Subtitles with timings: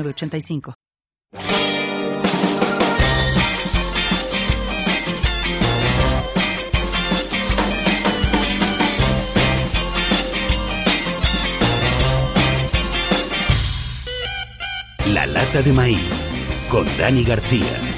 [0.00, 0.74] 85
[15.12, 16.00] La lata de maíz
[16.70, 17.91] con Dani García.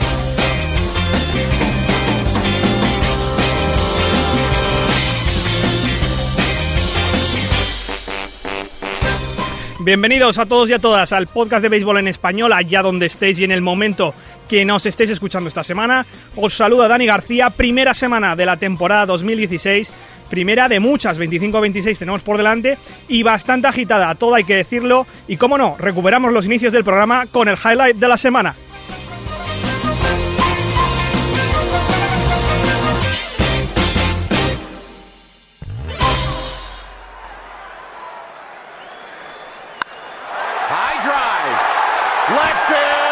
[9.84, 13.38] Bienvenidos a todos y a todas al podcast de béisbol en español, allá donde estéis
[13.38, 14.14] y en el momento
[14.48, 16.06] que nos estéis escuchando esta semana.
[16.36, 19.92] Os saluda Dani García, primera semana de la temporada 2016,
[20.30, 25.06] primera de muchas, 25-26 tenemos por delante y bastante agitada, todo hay que decirlo.
[25.28, 28.54] Y cómo no, recuperamos los inicios del programa con el highlight de la semana.
[42.30, 43.03] Left field.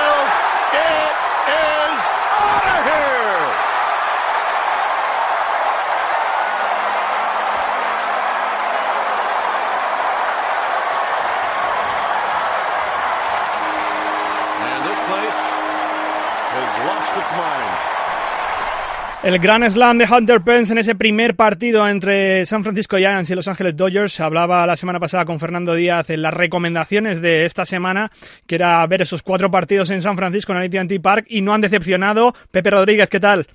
[19.23, 23.37] El gran slam de Hunter Pence en ese primer partido entre San Francisco Giants y
[23.37, 24.19] Los Ángeles Dodgers.
[24.19, 28.11] Hablaba la semana pasada con Fernando Díaz en las recomendaciones de esta semana,
[28.48, 31.55] que era ver esos cuatro partidos en San Francisco en el AT&T Park y no
[31.55, 32.34] han decepcionado.
[32.51, 33.47] Pepe Rodríguez, ¿qué tal?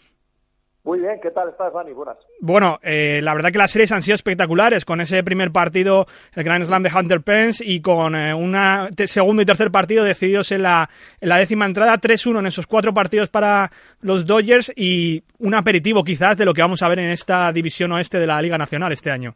[0.88, 1.92] Muy bien, ¿qué tal estás, Dani?
[1.92, 2.18] Buenas.
[2.40, 6.46] Bueno, eh, la verdad que las series han sido espectaculares con ese primer partido, el
[6.46, 8.56] Grand Slam de Hunter Pence y con eh, un
[9.06, 10.90] segundo y tercer partido decididos en la,
[11.20, 16.06] en la décima entrada, 3-1 en esos cuatro partidos para los Dodgers y un aperitivo
[16.06, 18.94] quizás de lo que vamos a ver en esta división oeste de la Liga Nacional
[18.94, 19.36] este año.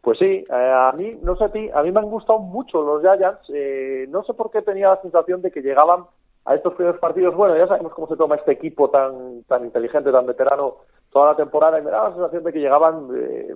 [0.00, 2.82] Pues sí, eh, a mí, no sé a ti, a mí me han gustado mucho
[2.82, 3.48] los Giants.
[3.54, 6.06] Eh, no sé por qué tenía la sensación de que llegaban
[6.46, 7.34] a estos primeros partidos.
[7.34, 10.76] Bueno, ya sabemos cómo se toma este equipo tan tan inteligente, tan veterano
[11.10, 13.54] toda la temporada y me daba la sensación de que llegaban, eh,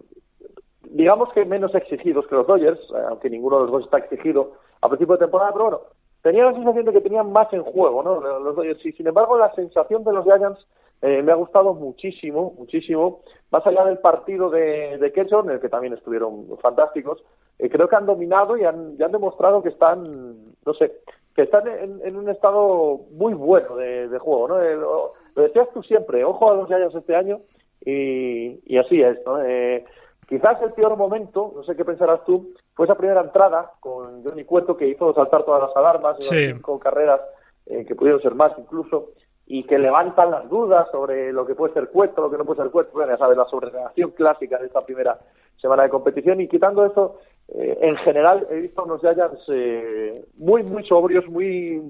[0.90, 4.52] digamos que menos exigidos que los Dodgers, eh, aunque ninguno de los dos está exigido
[4.80, 5.80] a principio de temporada, pero bueno,
[6.22, 8.20] tenía la sensación de que tenían más en juego, ¿no?
[8.20, 8.84] Los Dodgers.
[8.84, 10.66] Y sin embargo, la sensación de los Giants
[11.02, 13.20] eh, me ha gustado muchísimo, muchísimo.
[13.50, 17.22] Más allá del partido de, de en el que también estuvieron fantásticos,
[17.58, 20.92] eh, creo que han dominado y han, y han demostrado que están, no sé,
[21.40, 24.62] que están en, en un estado muy bueno de, de juego, ¿no?
[24.62, 27.38] Eh, lo, lo decías tú siempre, ojo a los Giants este año
[27.80, 29.42] y, y así es, ¿no?
[29.42, 29.84] Eh,
[30.28, 34.44] quizás el peor momento, no sé qué pensarás tú, fue esa primera entrada con Johnny
[34.44, 36.52] Cueto que hizo saltar todas las alarmas, Sí.
[36.60, 37.20] con carreras
[37.66, 39.10] eh, que pudieron ser más incluso,
[39.46, 42.62] y que levantan las dudas sobre lo que puede ser Cueto, lo que no puede
[42.62, 45.18] ser Cueto, bueno, ya sabes, la sobrereacción clásica de esta primera
[45.56, 47.16] semana de competición, y quitando eso,
[47.54, 51.82] eh, en general he visto unos Giants eh, muy, muy sobrios, muy,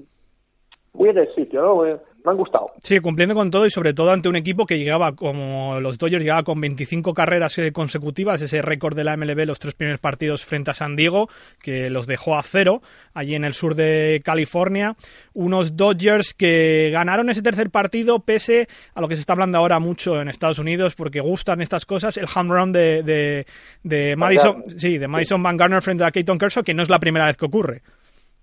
[0.93, 1.83] muy en el sitio, ¿no?
[2.23, 2.71] Me han gustado.
[2.83, 6.21] Sí, cumpliendo con todo y sobre todo ante un equipo que llegaba como los Dodgers,
[6.21, 10.45] llegaba con 25 carreras eh, consecutivas, ese récord de la MLB los tres primeros partidos
[10.45, 12.81] frente a San Diego, que los dejó a cero
[13.15, 14.95] allí en el sur de California.
[15.33, 19.79] Unos Dodgers que ganaron ese tercer partido pese a lo que se está hablando ahora
[19.79, 23.47] mucho en Estados Unidos porque gustan estas cosas, el home run de, de,
[23.81, 26.99] de Madison, sí, de Madison Van Garner frente a Keaton Kershaw, que no es la
[26.99, 27.81] primera vez que ocurre.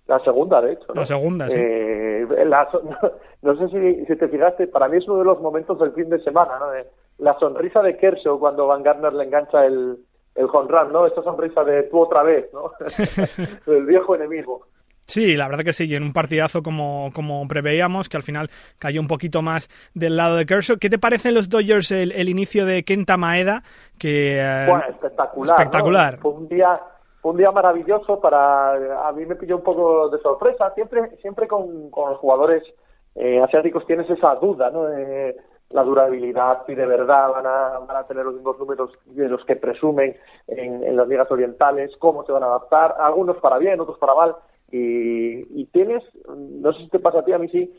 [0.09, 0.87] La segunda, de hecho.
[0.89, 0.95] ¿no?
[1.03, 1.59] La segunda, sí.
[1.61, 2.83] Eh, la so-
[3.43, 6.09] no, sé si, si te fijaste, para mí es uno de los momentos del fin
[6.11, 6.71] de semana, ¿no?
[6.71, 6.87] De
[7.19, 9.99] la sonrisa de Kershaw cuando Van Garner le engancha el,
[10.35, 11.07] el home run, ¿no?
[11.07, 12.73] Esa sonrisa de tú otra vez, ¿no?
[13.73, 14.67] el viejo enemigo.
[15.07, 18.51] Sí, la verdad que sí, y en un partidazo como, como preveíamos, que al final
[18.79, 20.77] cayó un poquito más del lado de Kershaw.
[20.79, 23.63] ¿Qué te parecen los Dodgers el, el inicio de Kenta Maeda?
[23.99, 25.49] Que, eh, Bueno, espectacular.
[25.49, 25.55] ¿no?
[25.63, 26.19] espectacular.
[26.19, 26.79] Fue un día
[27.21, 30.73] fue un día maravilloso para a mí me pilló un poco de sorpresa.
[30.75, 32.63] Siempre siempre con, con los jugadores
[33.15, 35.37] eh, asiáticos tienes esa duda no de
[35.71, 39.45] la durabilidad si de verdad van a, van a tener los mismos números de los
[39.45, 40.17] que presumen
[40.47, 42.95] en, en las ligas orientales cómo se van a adaptar.
[42.99, 44.37] Algunos para bien otros para mal.
[44.71, 47.75] Y, y tienes no sé si te pasa a ti a mí sí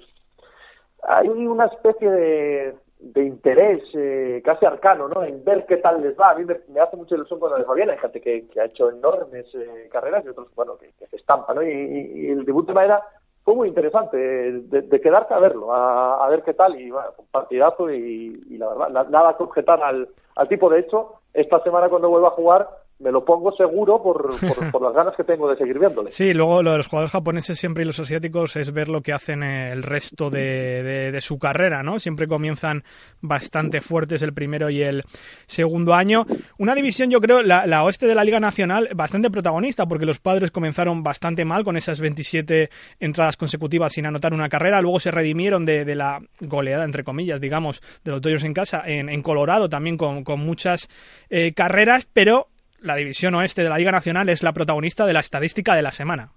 [1.03, 5.23] hay una especie de de interés eh, casi arcano, ¿no?
[5.23, 6.31] En ver qué tal les va.
[6.31, 7.89] A mí me, hace mucha ilusión cuando les va bien.
[7.89, 11.63] Hay gente que, ha hecho enormes eh, carreras y otros, bueno, que, se estampa, ¿no?
[11.63, 13.01] Y, el debut de Maeda
[13.43, 16.79] fue muy interesante, de, de quedarte a verlo, a, ver qué tal.
[16.79, 20.69] Y bueno, un partidazo y, la verdad, nada que objetar al, al tipo.
[20.69, 22.69] De hecho, esta semana cuando vuelva a jugar
[22.99, 24.29] me lo pongo seguro por,
[24.71, 26.11] por, las ganas que tengo de seguir viéndole.
[26.11, 29.13] Sí, luego lo de los jugadores japoneses siempre y los asiáticos es ver lo que
[29.13, 31.99] hacen el resto de, de, su carrera, ¿no?
[31.99, 32.83] Siempre comienzan
[33.21, 35.03] bastante fuertes el primero y el
[35.45, 36.25] segundo año.
[36.57, 40.19] Una división, yo creo, la, la oeste de la Liga Nacional, bastante protagonista, porque los
[40.19, 42.69] padres comenzaron bastante mal con esas 27
[42.99, 47.39] entradas consecutivas sin anotar una carrera, luego se redimieron de, de la goleada, entre comillas,
[47.39, 50.89] digamos, de los Dodgers en casa, en, en Colorado también con, con muchas
[51.29, 52.47] eh, carreras, pero
[52.81, 55.91] la división oeste de la Liga Nacional es la protagonista de la estadística de la
[55.91, 56.31] semana.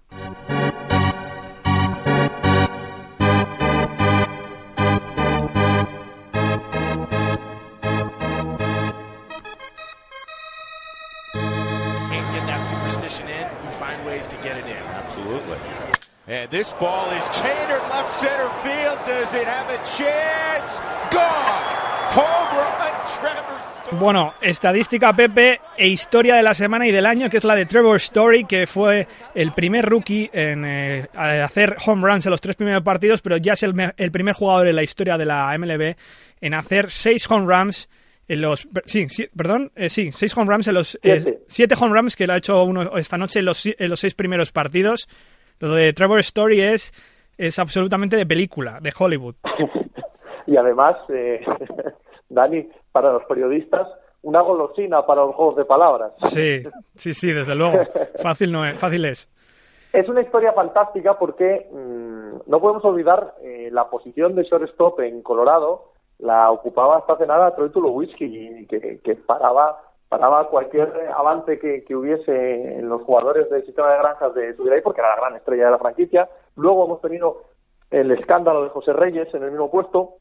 [16.25, 18.97] And this ball is catered left center field.
[19.05, 20.71] Does it have a chance?
[21.11, 21.63] Gone.
[22.15, 22.92] Home run,
[23.99, 27.65] bueno, estadística Pepe e historia de la semana y del año, que es la de
[27.65, 32.55] Trevor Story, que fue el primer rookie en eh, hacer home runs en los tres
[32.55, 33.73] primeros partidos, pero ya es el,
[34.11, 35.95] primer jugador en la historia de la MLB
[36.41, 37.89] en hacer seis home runs
[38.27, 41.75] en los sí, perdón eh, sí seis home runs en los eh, siete.
[41.79, 44.51] home runs que lo ha hecho uno esta noche en los, en los seis primeros
[44.51, 45.07] partidos.
[45.59, 46.93] Lo de Trevor Story es
[47.37, 49.35] es absolutamente de película de Hollywood.
[50.45, 50.97] Y además
[52.29, 53.85] Dani, para los periodistas,
[54.21, 56.13] una golosina para los juegos de palabras.
[56.25, 56.63] Sí,
[56.95, 57.79] sí, sí, desde luego.
[58.21, 59.29] Fácil no es, fácil es.
[59.91, 65.21] Es una historia fantástica porque mm, no podemos olvidar eh, la posición de shortstop en
[65.21, 71.83] Colorado, la ocupaba hasta hace nada Troy Tulowitzki, que, que paraba paraba cualquier avance que,
[71.83, 75.21] que, hubiese en los jugadores del sistema de granjas de subir ahí, porque era la
[75.21, 76.29] gran estrella de la franquicia.
[76.55, 77.41] Luego hemos tenido
[77.89, 80.17] el escándalo de José Reyes en el mismo puesto,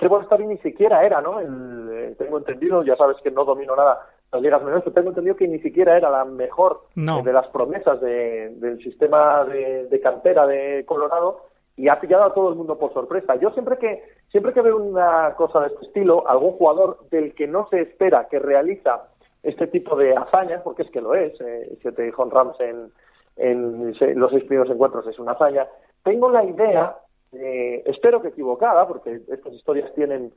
[0.00, 1.40] Trevor Story ni siquiera era, ¿no?
[1.40, 4.00] Eh, tengo entendido, ya sabes que no domino nada
[4.32, 8.00] las ligas menores, pero tengo entendido que ni siquiera era la mejor de las promesas
[8.00, 11.42] del sistema de, cantera de Colorado
[11.76, 13.34] y ha pillado a todo el mundo por sorpresa.
[13.36, 17.46] Yo siempre que siempre que veo una cosa de este estilo, algún jugador del que
[17.46, 19.08] no se espera que realiza
[19.42, 22.92] este tipo de hazañas, porque es que lo es, eh, siete home runs en,
[23.36, 25.66] en los seis primeros encuentros es una hazaña,
[26.04, 26.96] tengo la idea
[27.32, 30.32] eh, espero que equivocada, porque estas historias tienen,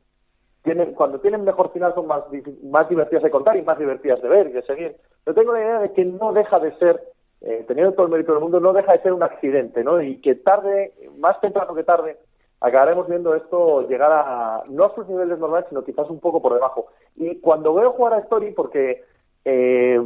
[0.63, 2.23] tienen, cuando tienen mejor final son más,
[2.63, 4.95] más divertidas de contar y más divertidas de ver y de seguir.
[5.23, 7.01] Pero tengo la idea de que no deja de ser,
[7.41, 10.01] eh, teniendo todo el mérito del mundo, no deja de ser un accidente, ¿no?
[10.01, 12.17] Y que tarde, más temprano que tarde,
[12.59, 16.53] acabaremos viendo esto llegar a, no a sus niveles normales, sino quizás un poco por
[16.53, 16.87] debajo.
[17.15, 19.03] Y cuando veo jugar a Story, porque
[19.43, 20.01] eh,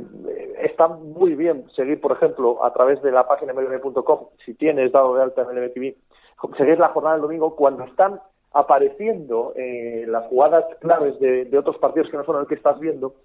[0.64, 5.16] está muy bien seguir, por ejemplo, a través de la página mlb.com, si tienes dado
[5.16, 5.96] de alta MLB TV,
[6.58, 8.20] seguir la jornada del domingo cuando están
[8.54, 13.16] apareciendo eh, las jugadas claves de, otros partidos que no son el que estás viendo.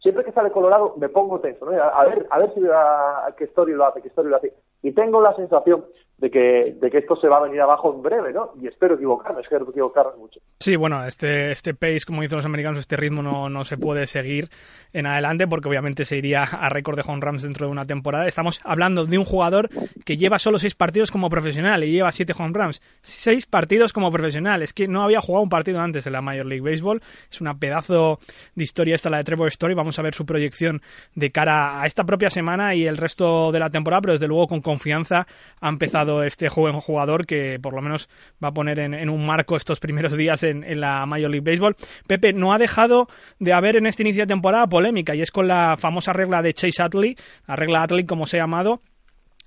[0.00, 1.72] Siempre que sale Colorado me pongo tenso, ¿no?
[1.82, 4.52] a, ver, a ver si a, qué story lo hace, qué story lo hace.
[4.82, 5.84] Y tengo la sensación
[6.18, 8.52] de que, de que esto se va a venir abajo en breve, ¿no?
[8.60, 10.40] Y espero equivocarme, espero equivocarme mucho.
[10.60, 14.06] Sí, bueno, este, este pace, como dicen los americanos, este ritmo no, no se puede
[14.06, 14.48] seguir
[14.94, 18.26] en adelante porque obviamente se iría a récord de home runs dentro de una temporada.
[18.26, 19.68] Estamos hablando de un jugador
[20.06, 22.80] que lleva solo seis partidos como profesional y lleva siete home runs.
[23.02, 24.62] Seis partidos como profesional.
[24.62, 27.02] Es que no había jugado un partido antes en la Major League Baseball.
[27.30, 28.20] Es una pedazo
[28.54, 29.74] de historia esta, la de Trevor Story.
[29.74, 30.80] Vamos a ver su proyección
[31.14, 34.46] de cara a esta propia semana y el resto de la temporada, pero desde luego
[34.46, 35.26] con confianza
[35.60, 38.08] ha empezado este joven jugador que por lo menos
[38.42, 41.76] va a poner en, un marco estos primeros días en, la Major League Baseball.
[42.06, 43.08] Pepe, no ha dejado
[43.38, 46.54] de haber en este inicio de temporada polémica y es con la famosa regla de
[46.54, 48.82] Chase Utley, la regla Utley como se ha llamado,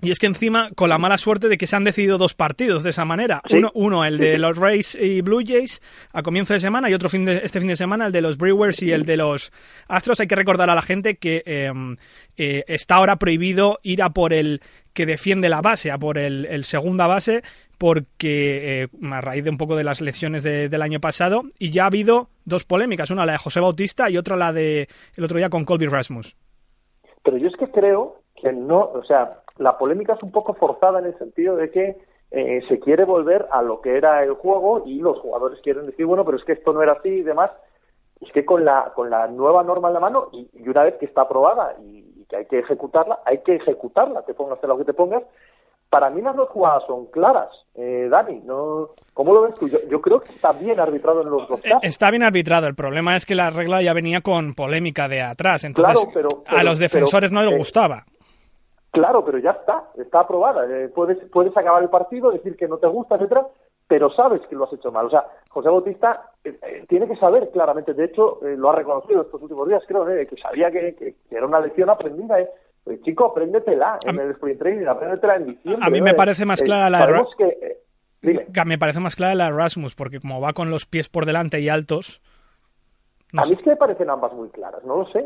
[0.01, 2.83] y es que encima, con la mala suerte de que se han decidido dos partidos
[2.83, 3.41] de esa manera.
[3.49, 5.81] Uno, uno, el de los Rays y Blue Jays
[6.13, 8.37] a comienzo de semana y otro fin de, este fin de semana, el de los
[8.37, 9.51] Brewers y el de los
[9.89, 10.21] Astros.
[10.21, 11.97] Hay que recordar a la gente que em,
[12.37, 14.61] eh, está ahora prohibido ir a por el
[14.93, 17.41] que defiende la base, a por el, segunda base,
[17.77, 21.83] porque eh, a raíz de un poco de las lecciones del año pasado, y ya
[21.83, 25.37] ha habido dos polémicas, una la de José Bautista y otra la de el otro
[25.37, 26.37] día con Colby Rasmus.
[27.23, 30.99] Pero yo es que creo que no, o sea, la polémica es un poco forzada
[30.99, 31.97] en el sentido de que
[32.31, 36.05] eh, se quiere volver a lo que era el juego y los jugadores quieren decir,
[36.05, 37.51] bueno, pero es que esto no era así y demás.
[38.21, 41.05] Es que con la, con la nueva norma en la mano y, una vez que
[41.05, 44.93] está aprobada y, que hay que ejecutarla, hay que ejecutarla, te pongas lo que te
[44.93, 45.23] pongas.
[45.89, 47.49] para mí las dos jugadas son claras.
[47.73, 48.89] Eh, Dani, ¿no?
[49.13, 49.67] ¿cómo lo ves tú?
[49.67, 51.79] Yo, creo que está bien arbitrado en los dos casos.
[51.81, 52.67] Está bien arbitrado.
[52.67, 55.63] El problema es que la regla ya venía con polémica de atrás.
[55.63, 56.07] Entonces,
[56.45, 58.05] a los defensores no les gustaba.
[58.91, 60.65] Claro, pero ya está, está aprobada.
[60.95, 63.45] puedes, puedes acabar el partido, decir que no te gusta, etcétera,
[63.89, 65.07] pero sabes que lo has hecho mal.
[65.07, 68.75] O sea, José Bautista eh, eh, tiene que saber claramente, de hecho, eh, lo ha
[68.75, 72.37] reconocido estos últimos días, creo, que sabía que, era una lección aprendida.
[72.83, 75.85] Pues, chico, apréndetela en el sprint training, apréndetela en diciembre.
[75.85, 77.25] A mí me parece más clara la
[78.65, 81.69] me parece más clara la Erasmus, porque como va con los pies por delante y
[81.69, 82.21] altos.
[83.37, 85.23] A mí es que me parecen ambas muy claras, no lo sé.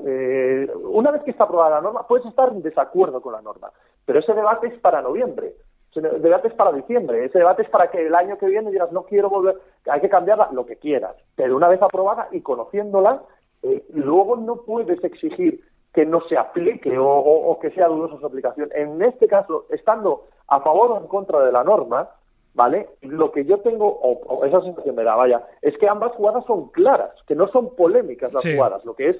[0.83, 3.71] una vez que está aprobada la norma, puedes estar en desacuerdo con la norma,
[4.05, 5.53] pero ese debate es para noviembre.
[5.95, 8.91] Ese debate es para diciembre, ese debate es para que el año que viene digas,
[8.91, 11.15] no quiero volver, hay que cambiarla, lo que quieras.
[11.35, 13.21] Pero una vez aprobada y conociéndola,
[13.61, 15.61] eh, luego no puedes exigir
[15.93, 18.69] que no se aplique o, que sea dudosa su aplicación.
[18.73, 22.09] En este caso, estando a favor o en contra de la norma,
[22.53, 22.87] ¿vale?
[23.01, 26.69] Lo que yo tengo, o, esa sensación me da, vaya, es que ambas jugadas son
[26.69, 28.83] claras, que no son polémicas las jugadas.
[28.85, 29.17] Lo que es,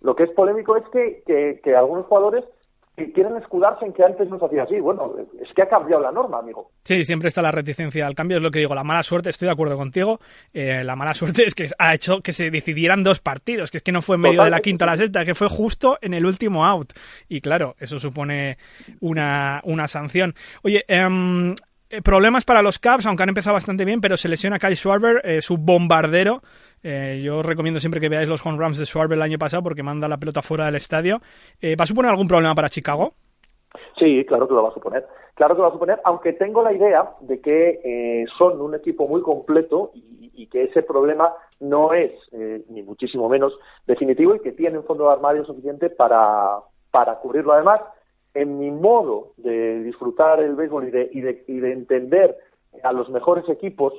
[0.00, 2.44] lo que es polémico es que, que algunos jugadores
[2.96, 4.78] que quieren escudarse en que antes no se hacía así.
[4.78, 6.70] Bueno, es que ha cambiado la norma, amigo.
[6.84, 8.74] Sí, siempre está la reticencia al cambio, es lo que digo.
[8.74, 10.20] La mala suerte, estoy de acuerdo contigo,
[10.52, 13.82] eh, la mala suerte es que ha hecho que se decidieran dos partidos, que es
[13.82, 16.12] que no fue en medio de la quinta a la sexta, que fue justo en
[16.12, 16.92] el último out.
[17.28, 18.58] Y claro, eso supone
[19.00, 20.34] una, una sanción.
[20.62, 21.54] Oye, eh,
[22.02, 25.42] problemas para los Cavs, aunque han empezado bastante bien, pero se lesiona Kyle Schwarber, eh,
[25.42, 26.42] su bombardero,
[26.82, 29.82] eh, yo recomiendo siempre que veáis los home runs de Schwarber el año pasado porque
[29.82, 31.20] manda la pelota fuera del estadio.
[31.60, 33.12] Eh, ¿Va a suponer algún problema para Chicago?
[33.98, 35.06] Sí, claro que lo va a suponer.
[35.34, 38.74] Claro que lo va a suponer, aunque tengo la idea de que eh, son un
[38.74, 40.10] equipo muy completo y,
[40.50, 42.10] que ese problema no es,
[42.68, 43.56] ni muchísimo menos,
[43.86, 46.58] definitivo y que tienen fondo de armario suficiente para,
[46.90, 47.52] para cubrirlo.
[47.52, 47.80] Además,
[48.34, 52.36] en mi modo de disfrutar el béisbol y de, y de, y de entender
[52.82, 53.92] a los mejores equipos,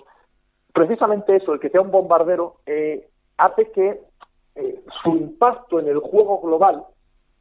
[0.73, 4.01] precisamente eso, el que sea un bombardero, eh, hace que
[4.55, 6.83] eh, su impacto en el juego global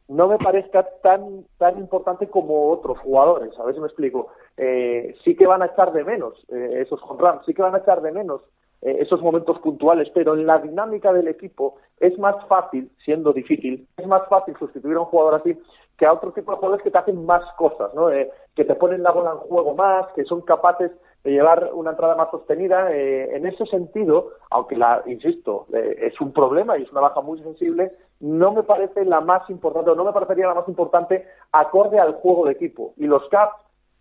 [0.08, 3.58] no me parezca tan tan importante como otros jugadores.
[3.58, 4.28] A ver si me explico.
[4.56, 8.02] Eh, sí que van a echar de menos esos home sí que van a echar
[8.02, 8.42] de menos
[8.82, 14.06] esos momentos puntuales, pero en la dinámica del equipo es más fácil, siendo difícil, es
[14.08, 15.56] más fácil sustituir a un jugador así
[15.96, 18.08] que a otro tipo de jugadores que te hacen más cosas, ¿no?
[18.08, 20.90] que te ponen la bola en juego más, que son capaces
[21.24, 22.92] de llevar una entrada más sostenida.
[22.92, 27.20] Eh, en ese sentido, aunque la, insisto, eh, es un problema y es una baja
[27.20, 31.26] muy sensible, no me parece la más importante, o no me parecería la más importante
[31.52, 32.94] acorde al juego de equipo.
[32.96, 33.56] Y los Caps,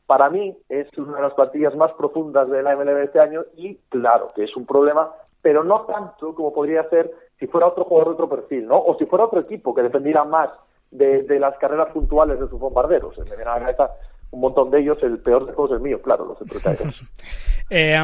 [0.06, 3.76] para mí, es una de las plantillas más profundas de la MLB este año y
[3.90, 8.10] claro que es un problema, pero no tanto como podría ser si fuera otro jugador
[8.10, 8.78] de otro perfil, ¿no?
[8.78, 10.50] O si fuera otro equipo que dependiera más
[10.92, 13.18] de, las carreras puntuales de sus bombarderos.
[13.18, 13.92] Me viene a la cabeza
[14.32, 17.02] un montón de ellos, el peor de todos es mío, claro, los centrocaeros.
[17.70, 17.98] eh,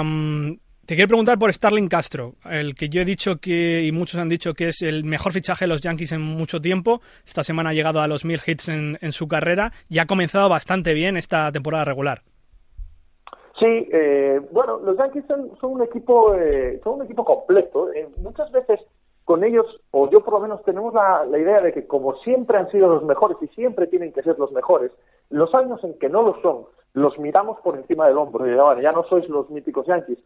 [0.87, 4.29] te quiero preguntar por Starling Castro, el que yo he dicho que, y muchos han
[4.29, 7.01] dicho que es el mejor fichaje de los Yankees en mucho tiempo.
[7.25, 10.93] Esta semana ha llegado a los mil hits en, su carrera y ha comenzado bastante
[10.93, 12.21] bien esta temporada regular.
[13.59, 17.91] Sí, eh, bueno, los Yankees son, un equipo eh, son un equipo completo.
[17.91, 18.79] Eh, muchas veces
[19.27, 22.71] con ellos, o yo por lo menos tenemos la, idea de que como siempre han
[22.71, 24.89] sido los mejores y siempre tienen que ser los mejores,
[25.29, 28.79] los años en que no lo son, los miramos por encima del hombro y bueno,
[28.79, 30.17] ya no sois los míticos Yankees.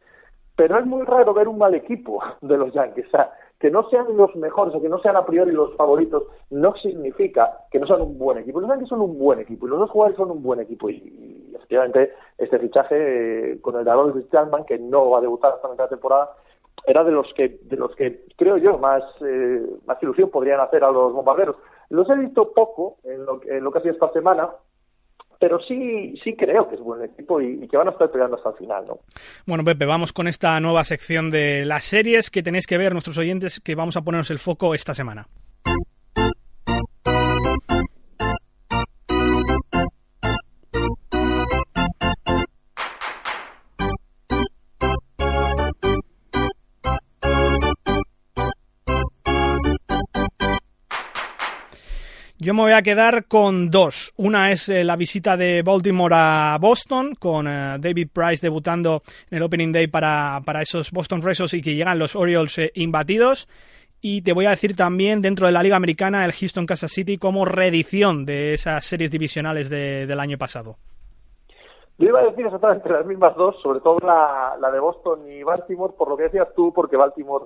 [0.55, 3.08] Pero es muy raro ver un mal equipo de los Yankees.
[3.08, 6.25] O sea, que no sean los mejores o que no sean a priori los favoritos
[6.51, 8.60] no significa que no sean un buen equipo.
[8.60, 10.91] Los Yankees son un buen equipo y los dos jugadores son un buen equipo.
[10.91, 15.53] Y, efectivamente, este fichaje eh, con el de Chris Chapman, que no va a debutar
[15.53, 16.36] hasta la temporada,
[16.86, 20.84] era de los que de los que creo yo más eh, más ilusión podrían hacer
[20.84, 21.56] a los bombarderos.
[21.90, 24.50] Los he visto poco en lo, en lo que ha sido esta semana
[25.40, 28.38] pero sí sí creo que es buen equipo y, y, que van a estar peleando
[28.38, 29.00] hasta el final no
[29.48, 33.18] bueno Pepe vamos con esta nueva sección de las series que tenéis que ver nuestros
[33.18, 35.26] oyentes que vamos a ponernos el foco esta semana
[52.43, 54.15] Yo me voy a quedar con dos.
[54.17, 59.38] Una es eh, la visita de Baltimore a Boston, con eh, David Price debutando en
[59.38, 63.48] el Opening Day para, esos Boston Red y que llegan los Orioles eh, imbatidos.
[64.01, 67.19] Y te voy a decir también dentro de la Liga Americana el Houston Kansas City
[67.19, 70.77] como reedición de esas series divisionales del año pasado.
[72.00, 75.43] Yo iba a decir exactamente las mismas dos, sobre todo la, la de Boston y
[75.43, 77.45] Baltimore, por lo que decías tú, porque Baltimore,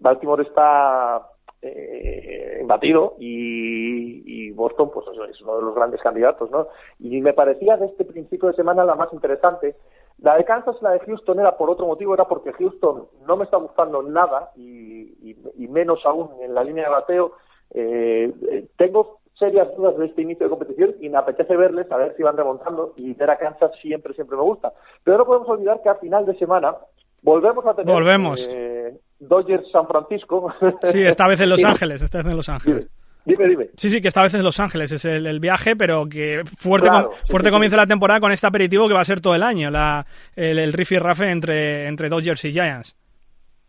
[0.00, 1.28] Baltimore está
[1.62, 6.68] eh, batido y, Boston pues es uno de los grandes candidatos, ¿no?
[7.00, 9.74] Y me parecía de este principio de semana la más interesante.
[10.18, 13.36] La de Kansas y la de Houston era por otro motivo, era porque Houston no
[13.36, 15.34] me está gustando nada y,
[15.68, 17.32] menos aún en la línea de bateo.
[17.70, 21.96] Eh, eh, tengo serias dudas de este inicio de competición y me apetece verles a
[21.96, 24.72] ver si van remontando y ver a Kansas siempre, siempre me gusta.
[25.02, 26.76] Pero no podemos olvidar que a final de semana
[27.22, 28.48] volvemos a tener volvemos.
[28.52, 28.96] Eh,
[29.28, 30.52] Dodgers San Francisco.
[30.82, 32.90] Sí, esta vez en Los Ángeles, esta vez en Los Ángeles.
[33.24, 33.68] Dime, dime.
[33.76, 36.88] Sí, sí, que esta vez en Los Ángeles es el, viaje, pero que fuerte,
[37.28, 40.04] fuerte comienza la temporada con este aperitivo que va a ser todo el año, la,
[40.34, 42.96] el, el riff y rafe entre, entre Dodgers y Giants.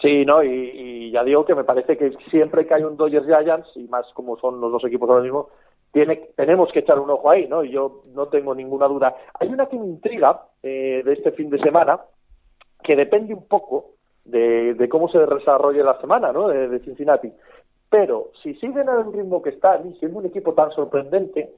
[0.02, 3.70] Sí, no, y, ya digo que me parece que siempre que hay un Dodgers Giants,
[3.76, 5.50] y más como son los dos equipos ahora mismo,
[5.94, 7.64] tiene, tenemos que echar un ojo ahí, ¿no?
[7.64, 9.16] Y yo no tengo ninguna duda.
[9.40, 12.02] Hay una que me intriga eh, de este fin de semana,
[12.84, 13.93] que depende un poco
[14.26, 16.48] de, cómo se desarrolle la semana, ¿no?
[16.48, 17.32] De, Cincinnati.
[17.90, 21.54] Pero si siguen al ritmo que están y siendo un equipo tan sorprendente,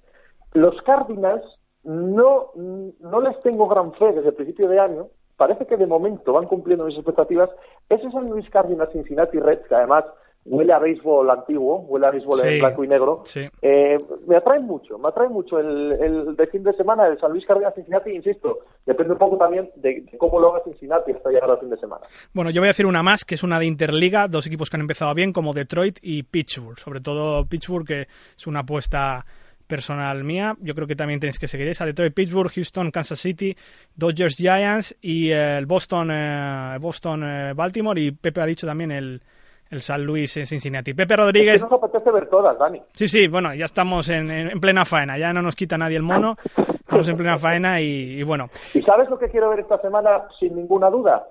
[0.53, 1.45] los Cardinals
[1.83, 5.07] no, no les tengo gran fe desde el principio de año.
[5.37, 7.49] Parece que de momento van cumpliendo mis expectativas.
[7.89, 10.05] Ese San Luis Cardinals Cincinnati Reds, que además
[10.45, 13.23] huele a béisbol antiguo, huele a béisbol en blanco y negro.
[13.61, 13.97] Eh,
[14.27, 17.45] me atrae mucho, me atrae mucho el, el de fin de semana del San Luis
[17.45, 21.59] Cardinals Cincinnati, insisto, depende un poco también de, cómo lo haga Cincinnati hasta llegar al
[21.59, 22.05] fin de semana.
[22.33, 24.77] Bueno, yo voy a decir una más, que es una de Interliga, dos equipos que
[24.77, 28.01] han empezado bien, como Detroit y Pittsburgh, sobre todo Pittsburgh, que
[28.37, 29.25] es una apuesta
[29.65, 30.55] personal mía.
[30.61, 31.85] Yo creo que también tenéis que seguir esa.
[31.85, 33.57] Detroit, Pittsburgh, Houston, Kansas City,
[33.95, 37.99] Dodgers, Giants y el Boston, eh, Boston, eh, Baltimore.
[37.99, 39.21] Y Pepe ha dicho también el,
[39.69, 40.93] el San Luis en Cincinnati.
[40.93, 41.61] Pepe Rodríguez.
[41.61, 42.81] nos apetece ver todas, Dani.
[42.93, 46.03] Sí, sí, bueno, ya estamos en, en, plena faena, ya no nos quita nadie el
[46.03, 48.49] mono, estamos en plena faena y, bueno.
[48.73, 51.27] ¿Y sabes lo que quiero ver esta semana sin ninguna duda?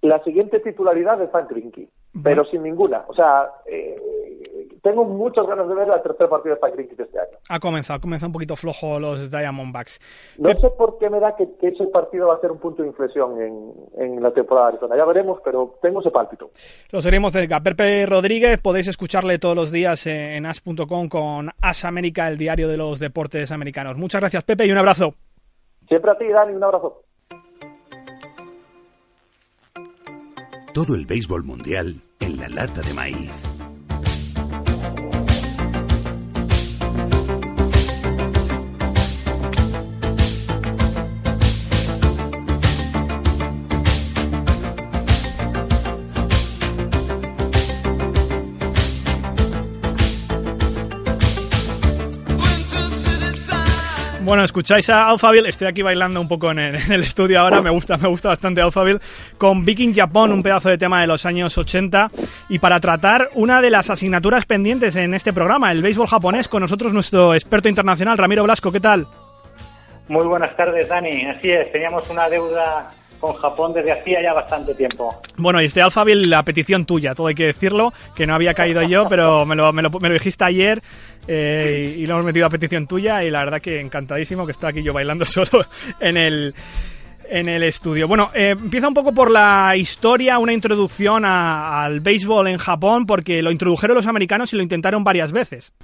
[0.00, 1.88] La siguiente titularidad de Frank Grinky,
[2.22, 3.04] pero sin ninguna.
[3.08, 3.96] O sea, eh,
[4.82, 7.38] tengo muchas ganas de ver el tercer partido de Cricket este año.
[7.48, 10.00] Ha comenzado, ha comenzado un poquito flojo los Diamondbacks.
[10.38, 12.88] No sé por qué me da que, ese partido va a ser un punto de
[12.88, 14.96] inflexión en, la temporada de Arizona.
[14.96, 16.50] Ya veremos, pero tengo ese pálpito.
[16.90, 17.60] Lo seremos cerca.
[17.60, 22.76] Pepe Rodríguez, podéis escucharle todos los días en as.com con As América, el diario de
[22.76, 23.96] los deportes americanos.
[23.96, 25.14] Muchas gracias, Pepe, y un abrazo.
[25.88, 27.02] Siempre a ti, Dani, un abrazo.
[30.74, 33.57] Todo el béisbol mundial en la lata de maíz.
[54.28, 57.96] Bueno, escucháis a Alphaville, estoy aquí bailando un poco en el, estudio ahora, me gusta,
[57.96, 59.00] me gusta bastante Alphaville,
[59.38, 62.10] con Viking Japón, un pedazo de tema de los años 80,
[62.50, 66.60] y para tratar una de las asignaturas pendientes en este programa, el béisbol japonés, con
[66.60, 69.06] nosotros nuestro experto internacional, Ramiro Blasco, ¿qué tal?
[70.08, 74.74] Muy buenas tardes, Dani, así es, teníamos una deuda con Japón desde hacía ya bastante
[74.74, 75.20] tiempo.
[75.36, 78.82] Bueno, y este Alphaville, la petición tuya, todo hay que decirlo, que no había caído
[78.82, 80.82] yo, pero me lo, me lo, me lo dijiste ayer
[81.26, 84.70] eh, y lo hemos metido a petición tuya y la verdad que encantadísimo que estoy
[84.70, 85.64] aquí yo bailando solo
[86.00, 86.54] en el
[87.30, 88.08] en el estudio.
[88.08, 93.42] Bueno, eh, empieza un poco por la historia, una introducción al béisbol en Japón, porque
[93.42, 95.74] lo introdujeron los americanos y lo intentaron varias veces.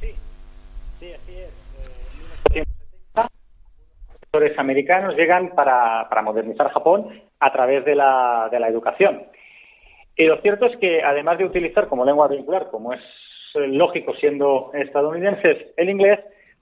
[0.00, 0.08] Sí,
[1.00, 1.32] sí, así
[2.54, 2.62] es.
[4.40, 7.06] Los americanos llegan para, para modernizar Japón
[7.38, 9.24] a través de la, de la educación.
[10.16, 13.00] Y lo cierto es que, además de utilizar como lengua vehicular, como es
[13.54, 16.20] lógico siendo estadounidenses, el inglés,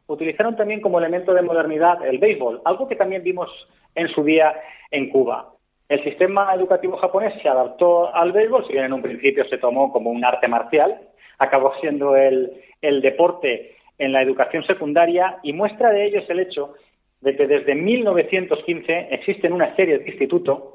[0.08, 3.48] utilizaron también como elemento de modernidad el béisbol, algo que también vimos
[3.94, 4.52] en su día
[4.90, 5.52] en Cuba.
[5.88, 9.92] El sistema educativo japonés se adaptó al béisbol, si bien en un principio se tomó
[9.92, 11.00] como un arte marcial,
[11.38, 12.50] acabó siendo el,
[12.82, 16.74] el deporte en la educación secundaria y muestra de ello es el hecho
[17.20, 20.74] de que desde 1915 existen una serie de institutos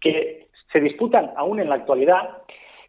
[0.00, 2.42] que se disputan aún en la actualidad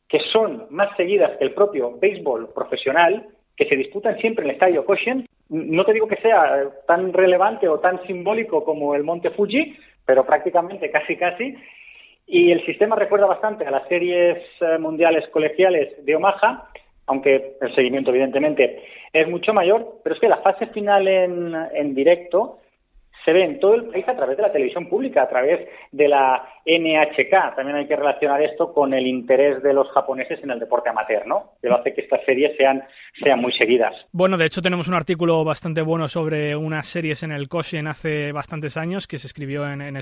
[0.10, 4.56] que son más seguidas que el propio béisbol profesional, que se disputan siempre en el
[4.56, 5.26] estadio Koshin.
[5.50, 10.26] No te digo que sea tan relevante o tan simbólico como el Monte Fuji, pero
[10.26, 11.56] prácticamente casi casi.
[12.26, 16.70] Y el sistema recuerda bastante a las series eh, mundiales colegiales de Omaha,
[17.06, 21.94] aunque el seguimiento evidentemente es mucho mayor, pero es que la fase final en, en
[21.94, 22.60] directo
[23.25, 26.08] se ve en todo el país a través de la televisión pública, a través de
[26.08, 27.55] la NHK.
[27.55, 31.25] También hay que relacionar esto con el interés de los japoneses en el deporte amateur,
[31.27, 31.53] ¿no?
[31.62, 32.84] Que lo hace que estas series sean,
[33.23, 33.93] sean muy seguidas.
[34.12, 38.32] Bueno, de hecho tenemos un artículo bastante bueno sobre unas series en el Koshin hace
[38.32, 39.97] bastantes años que se escribió en, en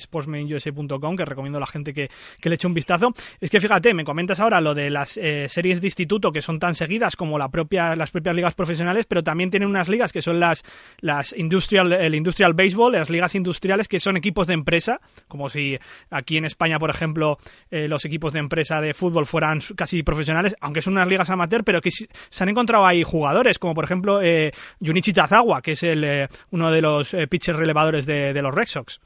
[1.18, 2.10] que recomiendo a la gente que,
[2.42, 3.14] que, le eche un vistazo.
[3.40, 6.60] Es que fíjate, me comentas ahora lo de las eh, series de instituto que son
[6.60, 10.22] tan seguidas como la propia, las propias ligas profesionales, pero también tienen unas ligas que
[10.22, 10.64] son las,
[11.00, 15.78] las industrial, el industrial baseball, las ligas industriales que son equipos de empresa, como si
[16.12, 17.38] aquí en España, por ejemplo,
[17.72, 21.64] eh, los equipos de empresa de fútbol fueran casi profesionales, aunque son unas ligas amateur,
[21.64, 24.52] pero que se han encontrado ahí jugadores, como por ejemplo eh,
[24.86, 28.66] Junichi Tazawa, que es el, eh, uno de los eh, pitchers relevadores de, los Red
[28.66, 29.00] Sox.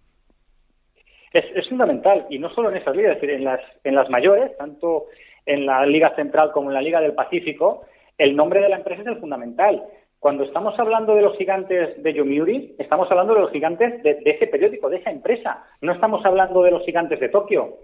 [1.32, 4.10] Es, es, fundamental, y no solo en esas ligas, es decir, en las, en las
[4.10, 5.06] mayores, tanto
[5.46, 7.86] en la Liga Central como en la Liga del Pacífico,
[8.18, 9.84] el nombre de la empresa es el fundamental.
[10.22, 14.46] Cuando estamos hablando de los gigantes de Yomiuri, estamos hablando de los gigantes de, ese
[14.46, 15.64] periódico, de esa empresa.
[15.82, 17.78] No estamos hablando de los gigantes de Tokio.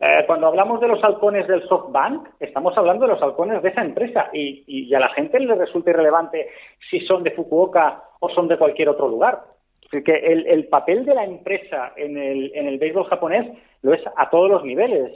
[0.00, 3.82] Eh, cuando hablamos de los halcones del SoftBank, estamos hablando de los halcones de esa
[3.82, 6.48] empresa y, y, a la gente le resulta irrelevante
[6.90, 9.42] si son de Fukuoka o son de cualquier otro lugar.
[9.90, 13.46] Que el, el papel de la empresa en el, en el béisbol japonés
[13.82, 15.12] lo es a todos los niveles.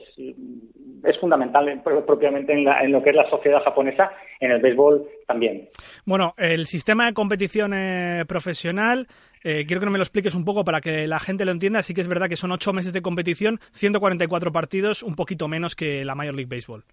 [1.05, 5.07] Es fundamental propiamente en, la, en, lo que es la sociedad japonesa, en el béisbol
[5.27, 5.69] también.
[6.05, 9.07] Bueno, el sistema de competición eh, profesional
[9.43, 11.83] eh, quiero que me lo expliques un poco para que la gente lo entienda.
[11.83, 15.75] Sí que es verdad que son ocho meses de competición, 144 partidos, un poquito menos
[15.75, 16.85] que la Major League Baseball.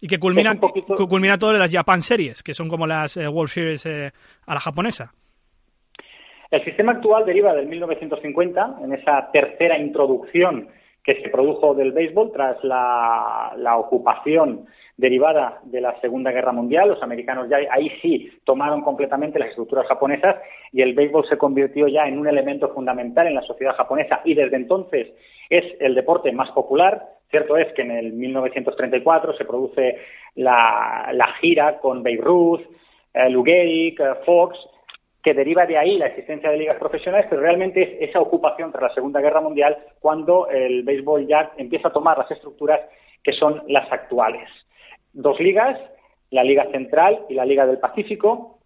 [0.00, 0.96] Y que culmina, poquito...
[1.06, 4.12] culmina todo en las Japan Series, que son como las eh, World Series eh,
[4.46, 5.12] a la japonesa.
[6.50, 10.68] El sistema actual deriva del 1950, en esa tercera introducción
[11.04, 16.90] que se produjo del béisbol tras la, ocupación derivada de la Segunda Guerra Mundial.
[16.90, 20.36] Los americanos ya ahí sí tomaron completamente las estructuras japonesas
[20.72, 24.34] y el béisbol se convirtió ya en un elemento fundamental en la sociedad japonesa y
[24.34, 25.08] desde entonces
[25.48, 27.02] es el deporte más popular.
[27.30, 29.98] Cierto es que en el 1934 se produce
[30.34, 32.60] la, gira con Beirut,
[33.14, 33.94] eh, eh,
[34.26, 34.58] Fox,
[35.22, 38.82] que deriva de ahí la existencia de ligas profesionales, pero realmente es esa ocupación tras
[38.82, 42.80] la Segunda Guerra Mundial cuando el béisbol ya empieza a tomar las estructuras
[43.22, 44.48] que son las actuales.
[45.12, 45.78] Dos ligas,
[46.30, 48.58] la Liga Central y la Liga del Pacífico,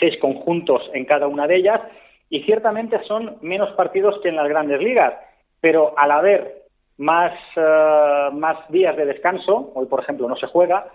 [0.00, 1.80] seis conjuntos en cada una de ellas,
[2.28, 5.14] y ciertamente son menos partidos que en las grandes ligas,
[5.60, 6.64] pero al haber
[6.96, 10.88] más, uh, más días de descanso, hoy por ejemplo no se juega,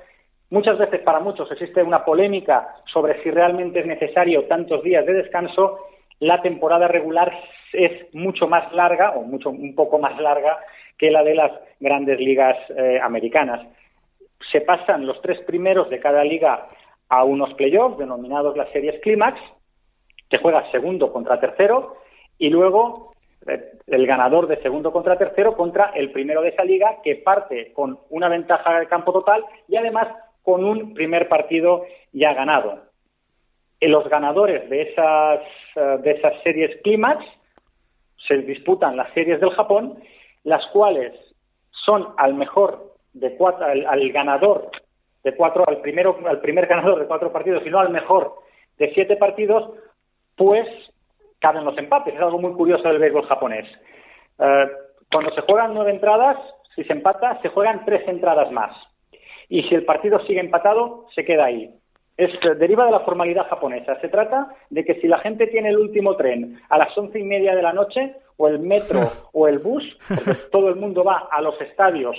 [0.49, 5.13] muchas veces para muchos existe una polémica sobre si realmente es necesario tantos días de
[5.13, 5.79] descanso,
[6.19, 7.31] la temporada regular
[7.73, 10.59] es mucho más larga o mucho un poco más larga
[10.97, 13.65] que la de las grandes ligas eh, americanas.
[14.51, 16.67] Se pasan los tres primeros de cada liga
[17.07, 19.39] a unos playoffs denominados las series clímax,
[20.29, 21.97] que juega segundo contra tercero,
[22.37, 23.13] y luego
[23.47, 27.71] eh, el ganador de segundo contra tercero contra el primero de esa liga, que parte
[27.73, 30.07] con una ventaja de campo total y además
[30.43, 32.83] con un primer partido ya ganado.
[33.81, 35.39] Los ganadores de esas,
[35.75, 37.25] eh, de esas series clímax
[38.27, 39.99] se disputan las series del Japón,
[40.43, 41.13] las cuales
[41.85, 44.69] son al mejor de cuatro, al, al, ganador
[45.23, 48.35] de cuatro, al primero, al primer ganador de cuatro partidos, y no al mejor
[48.77, 49.71] de siete partidos,
[50.35, 50.67] pues
[51.39, 52.13] caben los empates.
[52.13, 53.65] Es algo muy curioso del béisbol japonés.
[54.37, 54.67] Uh,
[55.11, 56.37] cuando se juegan nueve entradas,
[56.75, 58.71] si se empata, se juegan tres entradas más.
[59.49, 61.69] Y si el partido sigue empatado, se queda ahí.
[62.15, 63.99] Es, deriva de la formalidad japonesa.
[63.99, 67.23] Se trata de que si la gente tiene el último tren a las once y
[67.23, 69.01] media de la noche, o el metro
[69.33, 72.15] o el bus, porque todo el mundo va a los estadios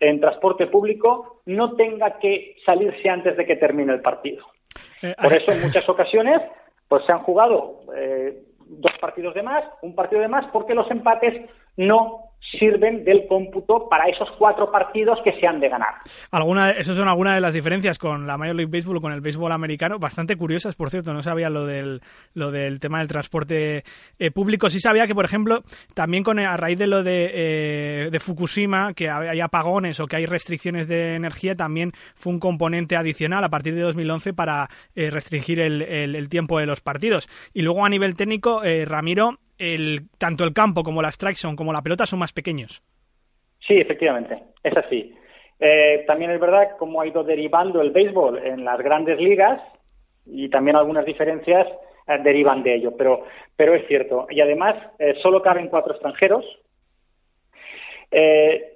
[0.00, 4.44] en transporte público no tenga que salirse antes de que termine el partido.
[5.02, 6.42] Eh, Por eso en muchas ocasiones
[6.88, 10.90] pues se han jugado eh, dos partidos de más, un partido de más, porque los
[10.90, 15.94] empates no sirven del cómputo para esos cuatro partidos que se han de ganar.
[16.30, 19.20] Alguna, esas son algunas de las diferencias con la Major League Baseball o con el
[19.20, 22.00] béisbol americano, bastante curiosas, por cierto, no sabía lo del,
[22.34, 23.84] lo del tema del transporte
[24.18, 25.62] eh, público, sí sabía que, por ejemplo,
[25.94, 30.26] también con a raíz de lo de, eh, Fukushima, que hay apagones o que hay
[30.26, 35.60] restricciones de energía, también fue un componente adicional a partir de 2011 para eh, restringir
[35.60, 37.28] el, el, tiempo de los partidos.
[37.54, 41.72] Y luego a nivel técnico, Ramiro, el, tanto el campo como la strike zone como
[41.72, 42.80] la pelota son más pequeños.
[43.66, 45.12] Sí, efectivamente, es así.
[45.58, 49.60] Eh, también es verdad cómo ha ido derivando el béisbol en las grandes ligas
[50.26, 51.66] y también algunas diferencias
[52.06, 53.24] eh, derivan de ello, pero,
[53.56, 54.26] pero es cierto.
[54.30, 56.44] Y además eh, solo caben cuatro extranjeros.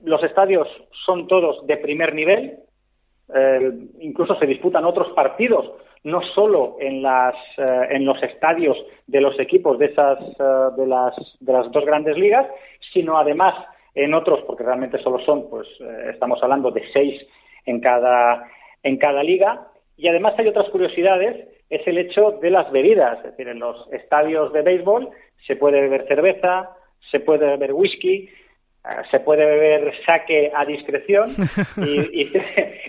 [0.02, 0.68] Los estadios
[1.06, 2.58] son todos de primer nivel,
[4.00, 5.70] incluso se disputan otros partidos
[6.02, 10.18] no solo en, las, en los estadios de los equipos de, esas,
[10.76, 12.46] de, las, de las dos grandes ligas,
[12.92, 13.54] sino además
[13.94, 17.20] en otros, porque realmente solo son, pues eh, estamos hablando de seis
[17.66, 18.46] en cada,
[18.82, 19.68] en cada liga.
[19.96, 23.92] Y además hay otras curiosidades, es el hecho de las bebidas, es decir, en los
[23.92, 25.10] estadios de béisbol
[25.46, 26.70] se puede beber cerveza,
[27.10, 28.28] se puede beber whisky,
[29.10, 31.28] se puede beber saque a discreción
[31.76, 32.30] y,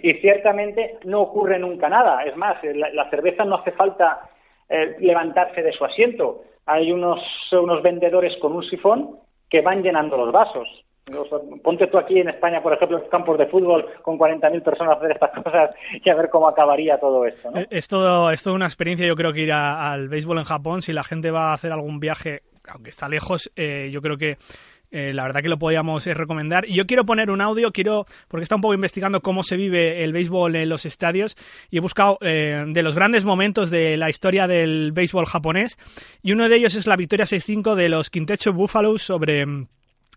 [0.09, 2.23] y, ciertamente no ocurre nunca nada.
[2.23, 4.21] Es más, la, cerveza no hace falta
[4.69, 6.43] eh, levantarse de su asiento.
[6.65, 7.19] Hay unos,
[7.51, 9.17] unos vendedores con un sifón
[9.51, 10.67] que van llenando los vasos.
[11.61, 14.97] Ponte tú aquí en España, por ejemplo, en campos de fútbol con 40.000 personas a
[14.97, 15.71] hacer estas cosas
[16.03, 17.51] y a ver cómo acabaría todo esto.
[17.51, 17.59] ¿no?
[17.59, 20.81] Eh, es, todo, es toda una experiencia, yo creo que ir al béisbol en Japón,
[20.81, 24.37] si la gente va a hacer algún viaje, aunque está lejos, eh, yo creo que
[24.91, 26.67] eh, la verdad que lo podíamos eh, recomendar.
[26.67, 30.03] Y yo quiero poner un audio, quiero, porque está un poco investigando cómo se vive
[30.03, 31.37] el béisbol en los estadios
[31.69, 35.77] y he buscado eh, de los grandes momentos de la historia del béisbol japonés.
[36.21, 39.67] Y uno de ellos es la victoria 6-5 de los Quintecho Buffaloes sobre mm,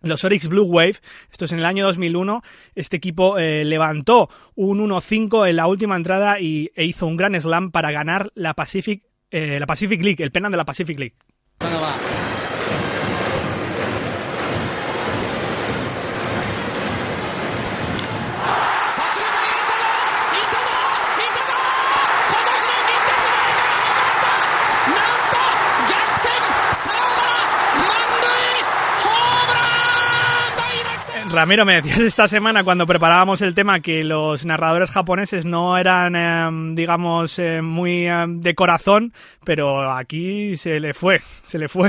[0.02, 0.96] los Oryx Blue Wave,
[1.30, 2.42] esto es en el año 2001,
[2.74, 7.70] este equipo levantó un 1-5 en la última entrada y, e hizo un gran slam
[7.70, 11.14] para ganar la Pacific, la Pacific League, el penal de la Pacific League.
[31.34, 36.14] Ramiro, me decías esta semana cuando preparábamos el tema que los narradores japoneses no eran,
[36.14, 39.10] em, digamos, eh, muy em, de corazón,
[39.44, 41.88] pero aquí se le fue, se le fue.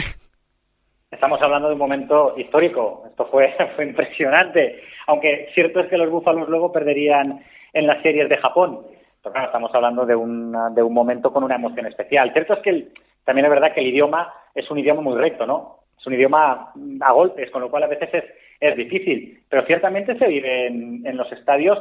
[1.12, 3.04] Estamos hablando de un momento histórico.
[3.08, 4.82] Esto fue, fue impresionante.
[5.06, 8.80] Aunque cierto es que los búfalos luego perderían en las series de Japón.
[9.22, 12.34] Pero claro, estamos hablando de, de un momento con una emoción especial.
[12.34, 12.88] Cierto es que
[13.24, 15.82] también es verdad que el idioma es un idioma muy recto, ¿no?
[16.00, 18.24] Es un idioma a golpes, con lo cual a veces es
[18.60, 21.78] es difícil, pero ciertamente se vive en, los estadios,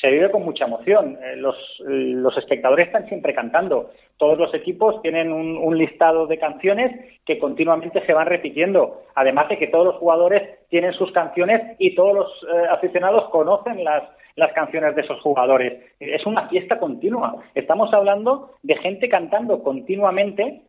[0.00, 1.18] se vive con mucha emoción.
[1.22, 3.90] Eh, los, los, espectadores están siempre cantando.
[4.16, 6.92] Todos los equipos tienen un, listado de canciones
[7.24, 9.02] que continuamente se van repitiendo.
[9.14, 13.82] Además de que todos los jugadores tienen sus canciones y todos los eh, aficionados conocen
[13.82, 14.04] las,
[14.36, 15.82] las canciones de esos jugadores.
[15.98, 17.42] Es una fiesta continua.
[17.54, 20.62] Estamos hablando de gente cantando continuamente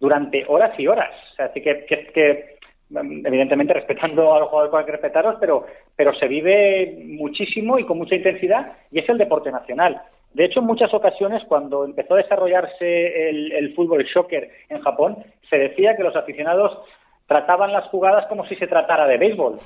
[0.00, 1.12] durante horas y horas.
[1.38, 2.53] así que, que
[2.90, 5.66] evidentemente respetando a los jugadores que hay que respetaros, pero,
[5.96, 10.00] pero se vive muchísimo y con mucha intensidad y es el deporte nacional.
[10.32, 14.80] De hecho, en muchas ocasiones, cuando empezó a desarrollarse el, el fútbol, el soccer en
[14.80, 15.18] Japón,
[15.48, 16.76] se decía que los aficionados
[17.26, 19.58] trataban las jugadas como si se tratara de béisbol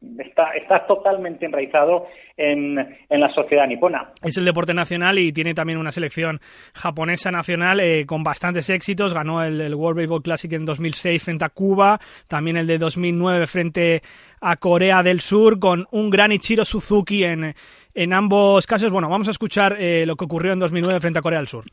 [0.00, 0.20] Hmm.
[0.20, 2.06] Está, está totalmente enraizado
[2.36, 4.12] en, en, la sociedad nipona.
[4.22, 6.40] Es el deporte nacional y tiene también una selección
[6.72, 9.12] japonesa nacional eh, con bastantes éxitos.
[9.12, 14.02] Ganó el, World Baseball Classic en 2006 frente a Cuba, también el de 2009 frente
[14.40, 17.54] a Corea del Sur, con un gran Ichiro Suzuki en,
[17.94, 18.92] en ambos casos.
[18.92, 21.64] Bueno, vamos a escuchar eh, lo que ocurrió en 2009 frente a Corea del Sur.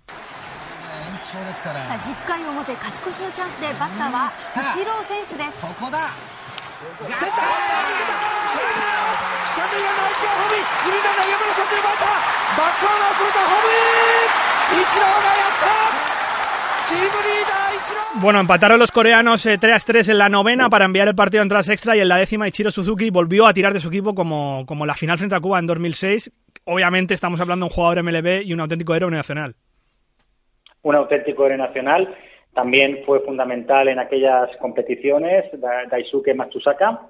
[1.26, 6.12] さあ10回表勝ち越しのチャンスでバッターはイチロー選手ですここだ
[6.80, 7.46] センター
[9.56, 12.10] 三塁ランナー石川ホームイン二塁ランナー山田三塁バッター
[12.58, 15.70] バックアナーするとホームインイチローがやった
[16.86, 17.66] チームリーダー
[18.22, 21.42] Bueno, empataron los coreanos eh, 3 a 3 en la novena para enviar el partido
[21.42, 24.16] a entradas extra y en la décima Ichiro Suzuki volvió a tirar de su equipo
[24.16, 26.32] como, como la final frente a Cuba en 2006.
[26.64, 29.56] Obviamente estamos hablando de un jugador MLB y un auténtico héroe nacional
[30.86, 32.16] un auténtico héroe nacional.
[32.55, 35.45] también fue fundamental en aquellas competiciones,
[35.91, 37.01] Daisuke Matsusaka.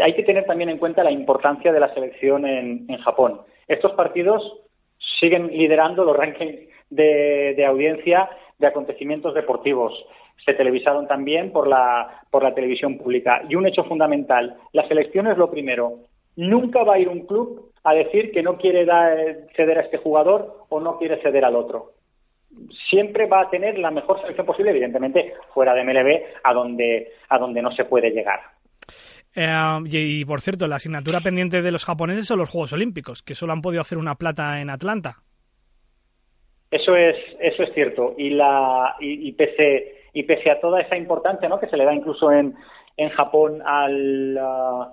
[0.00, 3.42] Hay que tener también en cuenta la importancia de la selección en, Japón.
[3.68, 4.42] Estos partidos
[5.20, 9.92] siguen liderando los rankings de, audiencia de acontecimientos deportivos.
[10.44, 13.42] Se televisaron también por la, por la televisión pública.
[13.48, 16.00] Y un hecho fundamental, la selección es lo primero.
[16.36, 18.86] Nunca va a ir un club a decir que no quiere
[19.54, 21.95] ceder a este jugador o no quiere ceder al otro
[22.90, 27.38] siempre va a tener la mejor selección posible, evidentemente fuera de MLB, a donde, a
[27.38, 28.40] donde no se puede llegar.
[29.34, 29.48] Eh,
[29.90, 33.52] y, por cierto, la asignatura pendiente de los japoneses son los Juegos Olímpicos, que solo
[33.52, 35.16] han podido hacer una plata en Atlanta.
[36.70, 38.14] Eso es, eso es cierto.
[38.16, 41.60] Y, la, y, pese, y pese a toda esa importancia ¿no?
[41.60, 42.54] que se le da incluso en,
[42.96, 44.86] en Japón al, uh,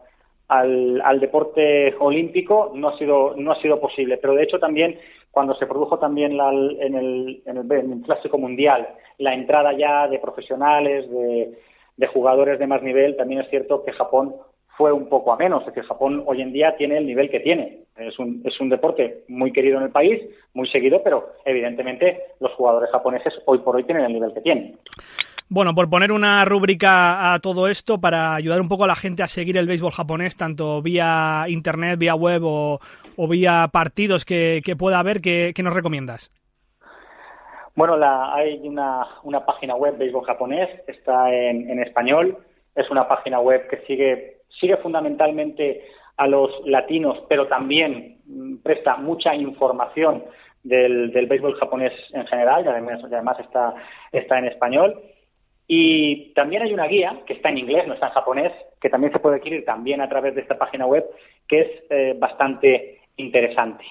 [0.50, 4.18] al, al, deporte olímpico, no ha, sido, no ha sido posible.
[4.18, 5.00] Pero de hecho también
[5.34, 11.10] cuando se produjo también en, el, en, el, Clásico Mundial la entrada ya de profesionales,
[11.10, 14.36] de, jugadores de más nivel, también es cierto que Japón
[14.78, 15.62] fue un poco a menos.
[15.62, 17.80] Es decir, Japón hoy en día tiene el nivel que tiene.
[17.98, 20.22] Es un, es un deporte muy querido en el país,
[20.54, 24.78] muy seguido, pero evidentemente los jugadores japoneses hoy por hoy tienen el nivel que tienen.
[25.54, 29.22] Bueno, por poner una rúbrica a todo esto para ayudar un poco a la gente
[29.22, 32.80] a seguir el béisbol japonés, tanto vía internet, vía web o,
[33.30, 36.32] vía partidos que, pueda haber, ¿qué, nos recomiendas?
[37.76, 42.36] Bueno, la, hay una, una, página web, Béisbol Japonés, está en, en español.
[42.74, 45.86] Es una página web que sigue sigue fundamentalmente
[46.18, 50.24] a los latinos, pero también mm, presta mucha información
[50.64, 53.76] del, béisbol japonés en general, y además, además está,
[54.12, 55.00] está en español.
[55.68, 59.14] Y también hay una guía que está en inglés, no está en japonés, que también
[59.14, 61.06] se puede adquirir también a través de esta página web,
[61.48, 63.86] que es eh, bastante interesante.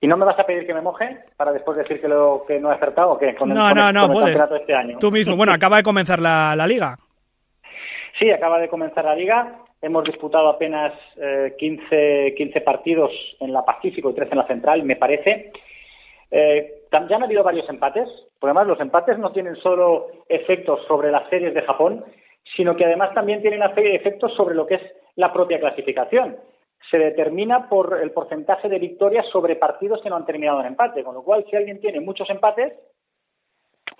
[0.00, 2.60] ¿Y no me vas a pedir que me moje para después decir que, lo, que
[2.60, 4.98] no he acertado que con no, el, no, no, campeonato este año?
[4.98, 5.36] Tú mismo.
[5.36, 6.98] Bueno, acaba de comenzar la, la liga.
[8.18, 9.60] Sí, acaba de comenzar la liga.
[9.80, 14.82] Hemos disputado apenas eh, 15, 15 partidos en la Pacífico y 13 en la Central,
[14.82, 15.52] me parece.
[16.30, 21.10] Eh, ya han habido varios empates, porque además los empates no tienen solo efectos sobre
[21.10, 22.04] las series de Japón,
[22.56, 24.82] sino que además también tienen efectos sobre lo que es
[25.16, 26.36] la propia clasificación.
[26.90, 31.02] Se determina por el porcentaje de victorias sobre partidos que no han terminado en empate,
[31.02, 32.74] con lo cual si alguien tiene muchos empates,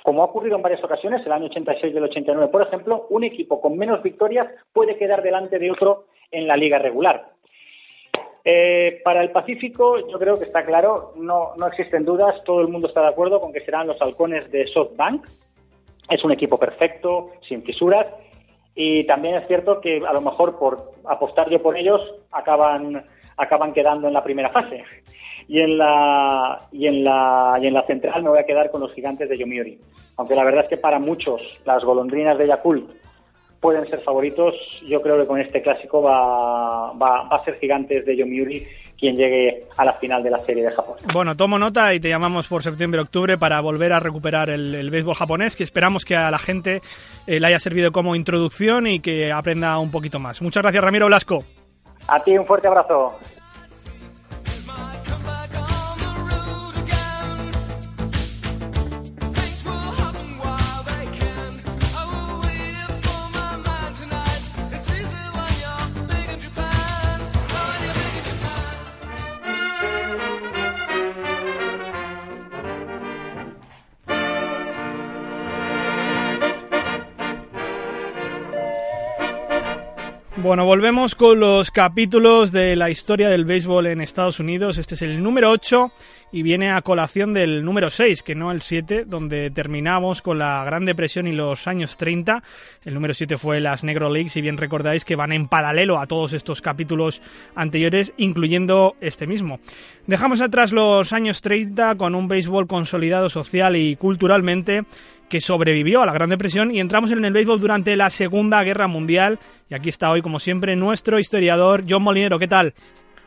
[0.02, 3.24] como ha ocurrido en varias ocasiones, el año 86 y el 89, por ejemplo, un
[3.24, 7.30] equipo con menos victorias puede quedar delante de otro en la liga regular.
[8.44, 12.68] Eh, para el Pacífico, yo creo que está claro, no, no existen dudas, todo el
[12.68, 15.26] mundo está de acuerdo con que serán los halcones de SoftBank.
[16.10, 18.06] Es un equipo perfecto, sin fisuras,
[18.74, 23.72] y también es cierto que a lo mejor por apostar yo por ellos acaban, acaban
[23.72, 24.84] quedando en la primera fase
[25.48, 28.80] y en la y en la y en la central me voy a quedar con
[28.80, 29.78] los gigantes de Yomiuri.
[30.16, 32.90] Aunque la verdad es que para muchos las golondrinas de Yakult
[33.64, 34.54] pueden ser favoritos,
[34.86, 38.62] yo creo que con este clásico va, va, a ser gigantes de Yomiuri
[38.98, 40.96] quien llegue a la final de la serie de Japón.
[41.14, 45.56] Bueno, tomo nota y te llamamos por septiembre-octubre para volver a recuperar el, béisbol japonés,
[45.56, 46.82] que esperamos que a la gente
[47.26, 50.42] eh, le haya servido como introducción y que aprenda un poquito más.
[50.42, 51.38] Muchas gracias, Ramiro Blasco.
[52.06, 53.18] A ti un fuerte abrazo.
[80.54, 84.78] Bueno, volvemos con los capítulos de la historia del béisbol en Estados Unidos.
[84.78, 85.90] Este es el número 8
[86.34, 90.64] y viene a colación del número 6, que no el 7, donde terminamos con la
[90.64, 92.42] Gran Depresión y los años 30.
[92.84, 96.08] El número 7 fue las Negro Leagues, si bien recordáis que van en paralelo a
[96.08, 97.22] todos estos capítulos
[97.54, 99.60] anteriores, incluyendo este mismo.
[100.08, 104.82] Dejamos atrás los años 30 con un béisbol consolidado social y culturalmente
[105.28, 108.88] que sobrevivió a la Gran Depresión y entramos en el béisbol durante la Segunda Guerra
[108.88, 109.38] Mundial.
[109.70, 112.40] Y aquí está hoy, como siempre, nuestro historiador John Molinero.
[112.40, 112.74] ¿Qué tal?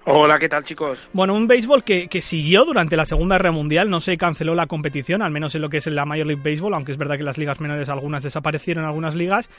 [0.09, 1.09] Hola, ¿qué tal chicos?
[1.11, 5.21] Bueno, un béisbol que, siguió durante la Segunda Guerra Mundial, no se canceló la competición,
[5.21, 7.37] al menos en lo que es la Major League Baseball, aunque es verdad que las
[7.37, 9.49] ligas menores algunas desaparecieron, algunas ligas,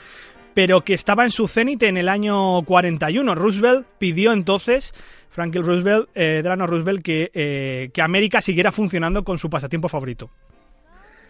[0.55, 3.35] pero que estaba en su cenit en el año 41.
[3.35, 4.95] Roosevelt pidió entonces,
[5.29, 10.31] Franklin Roosevelt, eh, Drano Roosevelt, que, eh, que América siguiera funcionando con su pasatiempo favorito.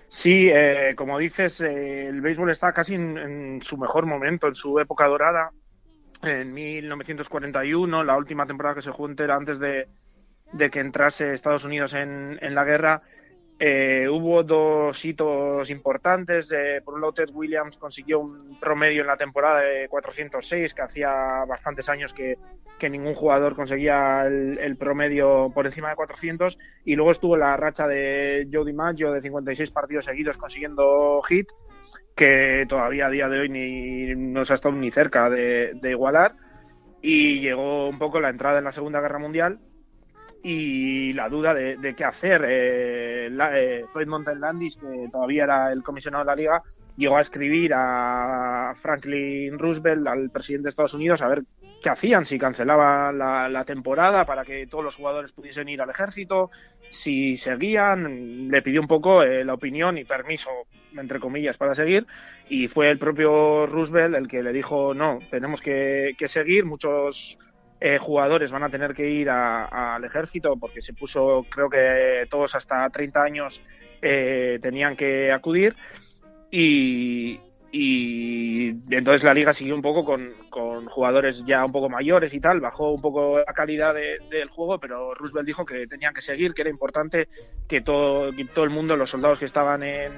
[0.09, 4.79] Sí, eh, como dices, eh, el béisbol está casi en, su mejor momento, en su
[4.79, 5.51] época dorada.
[6.21, 9.87] En 1941, la última temporada que se jugó entera antes de,
[10.71, 13.03] que entrase Estados Unidos en, en la guerra,
[13.61, 16.47] eh, hubo dos hitos importantes.
[16.85, 21.43] por un lado, Ted Williams consiguió un promedio en la temporada de 406, que hacía
[21.45, 22.37] bastantes años que,
[22.89, 26.57] ningún jugador conseguía el, promedio por encima de 400.
[26.85, 31.49] Y luego estuvo la racha de Joe DiMaggio de 56 partidos seguidos consiguiendo hit,
[32.19, 36.35] que todavía a día de hoy ni, no se ha estado ni cerca de, igualar.
[37.01, 39.59] Y llegó un poco la entrada en la Segunda Guerra Mundial
[40.43, 42.43] y la duda de, qué hacer.
[42.45, 46.63] Eh, eh, Floyd que todavía era el comisionado de la liga,
[46.97, 51.43] llegó a escribir a Franklin Roosevelt, al presidente de Estados Unidos, a ver
[51.81, 56.51] qué hacían, si cancelaban la, temporada para que todos los jugadores pudiesen ir al ejército,
[56.91, 60.49] si seguían, le pidió un poco eh, la opinión y permiso,
[60.97, 62.05] entre comillas, para seguir,
[62.49, 67.37] y fue el propio Roosevelt el que le dijo, no, tenemos que, que seguir, muchos
[67.81, 72.53] eh, jugadores van a tener que ir al ejército porque se puso, creo que todos
[72.55, 73.61] hasta 30 años
[74.01, 75.75] eh, tenían que acudir
[76.51, 77.39] y,
[77.71, 82.39] y entonces la liga siguió un poco con, con, jugadores ya un poco mayores y
[82.39, 86.53] tal, bajó un poco la calidad del juego, pero Roosevelt dijo que tenían que seguir,
[86.53, 87.27] que era importante
[87.67, 90.11] que todo, todo el mundo, los soldados que estaban en,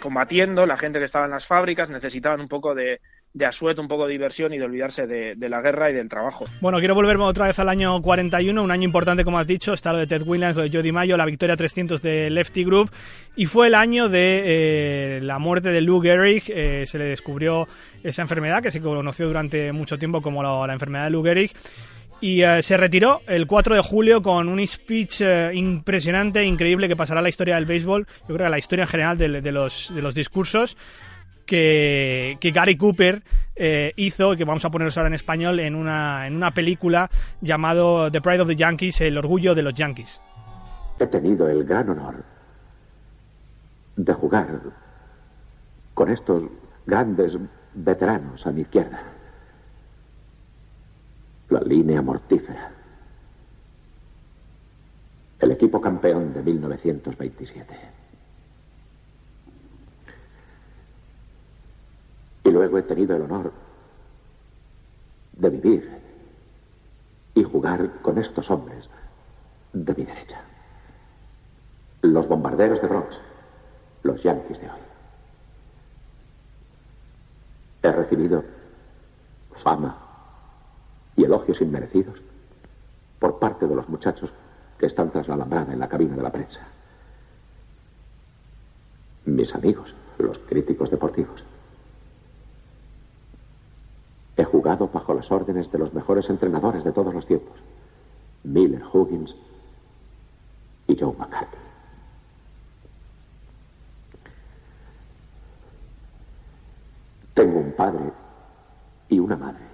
[0.00, 3.00] combatiendo, la gente que estaba en las fábricas, necesitaban un poco de,
[3.32, 6.46] de asueto, un poco de diversión y de olvidarse de, la guerra y del trabajo.
[6.60, 9.92] Bueno, quiero volverme otra vez al año 41, un año importante como has dicho, está
[9.92, 12.90] lo de Ted Williams, lo de Jody Mayo, la victoria 300 de Lefty Group
[13.36, 17.68] y fue el año de eh, la muerte de Lou Gehrig, eh, se le descubrió
[18.02, 21.52] esa enfermedad que se conoció durante mucho tiempo como la, enfermedad de Lou Gehrig
[22.20, 27.20] y eh, se retiró el 4 de julio con un speech impresionante, increíble, que pasará
[27.20, 29.92] a la historia del béisbol, yo creo que a la historia en general de, los,
[29.94, 30.76] de los discursos
[31.50, 33.22] que, Gary Cooper
[33.56, 37.10] eh, hizo, que vamos a ponernos ahora en español, en una, en una película
[37.40, 40.22] llamado The Pride of the Yankees, El Orgullo de los Yankees.
[41.00, 42.22] He tenido el gran honor
[43.96, 44.60] de jugar
[45.94, 46.44] con estos
[46.86, 47.32] grandes
[47.74, 49.02] veteranos a mi izquierda.
[51.50, 52.70] La línea mortífera.
[55.40, 57.76] El equipo campeón de 1927.
[62.44, 63.52] Y luego he tenido el honor
[65.32, 65.90] de vivir
[67.34, 68.88] y jugar con estos hombres
[69.72, 70.40] de mi derecha.
[72.02, 73.16] Los bombarderos de Bronx,
[74.04, 74.80] los yanquis de hoy.
[77.82, 78.44] He recibido
[79.64, 80.09] fama
[81.20, 82.18] y elogios inmerecidos
[83.18, 84.30] por parte de los muchachos
[84.78, 86.60] que están tras la alambrada en la cabina de la prensa.
[89.26, 91.44] Mis amigos, los críticos deportivos.
[94.38, 97.58] He jugado bajo las órdenes de los mejores entrenadores de todos los tiempos.
[98.42, 99.36] Miller, Huggins
[100.86, 101.58] y Joe McCarthy.
[107.34, 108.10] Tengo un padre
[109.10, 109.69] y una madre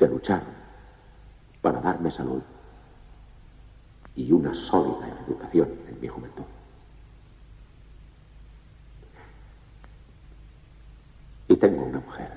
[0.00, 0.48] que lucharon
[1.60, 2.40] para darme salud
[4.16, 6.44] y una sólida educación en mi juventud.
[11.48, 12.30] Y tengo una mujer,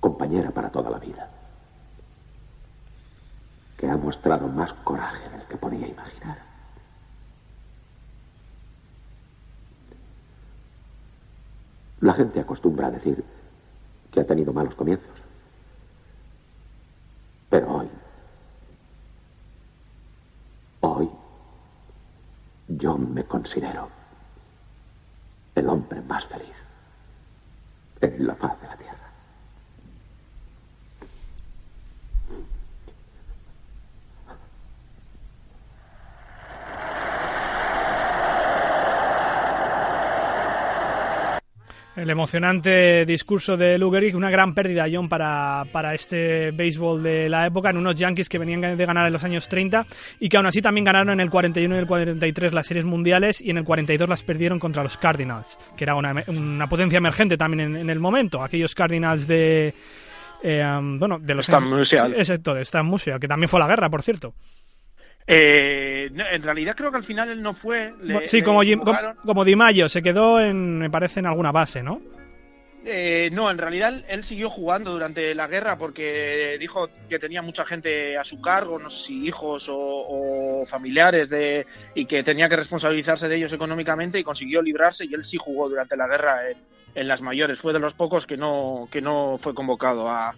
[0.00, 1.30] compañera para toda la vida,
[3.76, 6.38] que ha mostrado más coraje del que podía imaginar.
[12.00, 13.24] La gente acostumbra a decir
[14.10, 15.17] que ha tenido malos comienzos.
[17.50, 17.88] Pero hoy,
[20.80, 21.10] hoy,
[22.68, 23.88] yo me considero
[25.54, 26.54] el hombre más feliz
[28.00, 28.87] en la faz de la tierra.
[41.98, 47.46] El emocionante discurso de Lugerig, una gran pérdida, John, para, para este béisbol de la
[47.46, 49.84] época, en unos Yankees que venían de ganar en los años 30
[50.20, 53.40] y que aún así también ganaron en el 41 y el 43 las series mundiales
[53.40, 57.36] y en el 42 las perdieron contra los Cardinals, que era una, una potencia emergente
[57.36, 58.44] también en, el momento.
[58.44, 59.74] Aquellos Cardinals de...
[60.44, 61.48] Eh, um, bueno, de los...
[62.16, 64.34] Exacto, de Stan Musial, que también fue la guerra, por cierto.
[65.30, 67.92] Eh, en realidad creo que al final él no fue.
[68.24, 68.62] sí, como,
[69.26, 72.00] como, Di Mayo, se quedó en, me parece, en alguna base, ¿no?
[72.86, 77.66] Eh, no, en realidad él siguió jugando durante la guerra porque dijo que tenía mucha
[77.66, 82.56] gente a su cargo, no sé si hijos o, familiares, de, y que tenía que
[82.56, 86.56] responsabilizarse de ellos económicamente y consiguió librarse y él sí jugó durante la guerra en,
[86.94, 87.58] en las mayores.
[87.58, 90.34] Fue de los pocos que no, que no fue convocado a,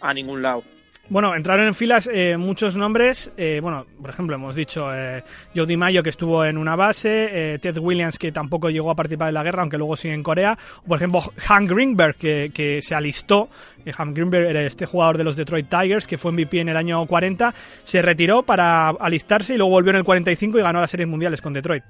[0.00, 0.62] a ningún lado.
[1.10, 3.32] Bueno, entraron en filas eh, muchos nombres.
[3.38, 5.24] Eh, bueno, por ejemplo, hemos dicho eh,
[5.56, 9.28] Jody Mayo, que estuvo en una base, eh, Ted Williams, que tampoco llegó a participar
[9.28, 10.58] de la guerra, aunque luego sigue en Corea.
[10.82, 13.48] O, por ejemplo, Hank Greenberg, que, que se alistó.
[13.90, 17.06] Hank Greenberg era este jugador de los Detroit Tigers, que fue MVP en el año
[17.06, 17.54] 40.
[17.84, 21.40] Se retiró para alistarse y luego volvió en el 45 y ganó las series mundiales
[21.40, 21.84] con Detroit.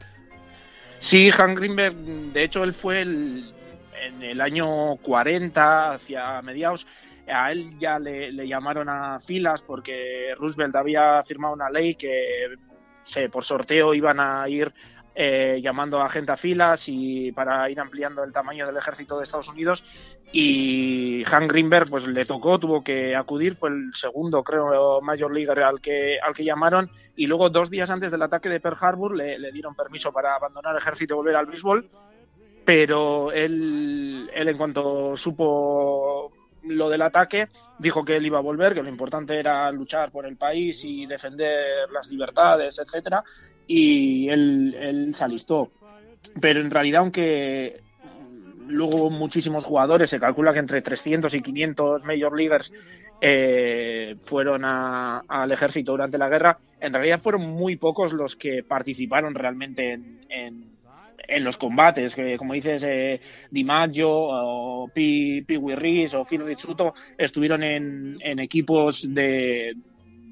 [1.01, 1.97] Sí, Hank Greenberg,
[2.33, 3.53] de hecho, él fue el,
[4.01, 6.87] en el año 40, hacia mediados
[7.31, 12.55] a él ya le, llamaron a filas porque Roosevelt había firmado una ley que
[13.05, 14.73] se, por sorteo iban a ir
[15.21, 19.25] eh, llamando a gente a filas y para ir ampliando el tamaño del ejército de
[19.25, 19.83] Estados Unidos.
[20.31, 25.51] Y Hank Greenberg pues le tocó, tuvo que acudir, fue el segundo creo Major League
[25.61, 26.89] al que, al que llamaron.
[27.17, 30.37] Y luego dos días antes del ataque de Pearl Harbor le, le dieron permiso para
[30.37, 31.89] abandonar el ejército y volver al béisbol.
[32.65, 36.31] Pero él, él en cuanto supo
[36.63, 37.49] lo del ataque,
[37.79, 41.07] dijo que él iba a volver, que lo importante era luchar por el país y
[41.07, 43.23] defender las libertades, etcétera,
[43.67, 45.71] y él, él se alistó.
[46.41, 47.81] pero en realidad, aunque
[48.69, 52.73] luego muchísimos jugadores, se calcula que entre 300 y 500 Major Leaguers
[53.21, 59.35] eh, fueron al ejército durante la guerra, en realidad fueron muy pocos los que participaron
[59.35, 60.78] realmente en, en,
[61.29, 63.21] los combates, que como dices, eh,
[63.51, 69.75] DiMaggio o Pee Wee o Phil Rizzuto estuvieron en, en equipos de,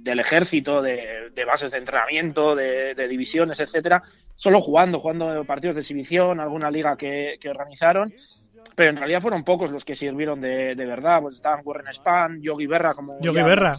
[0.06, 4.02] del ejército, de, bases de entrenamiento, de, divisiones, etcétera,
[4.36, 8.14] solo jugando, jugando partidos de exhibición, alguna liga que, organizaron,
[8.74, 11.22] pero en realidad fueron pocos los que sirvieron de, verdad.
[11.22, 13.76] Pues estaban Warren Span, Yogi Berra, como Yogi Berra,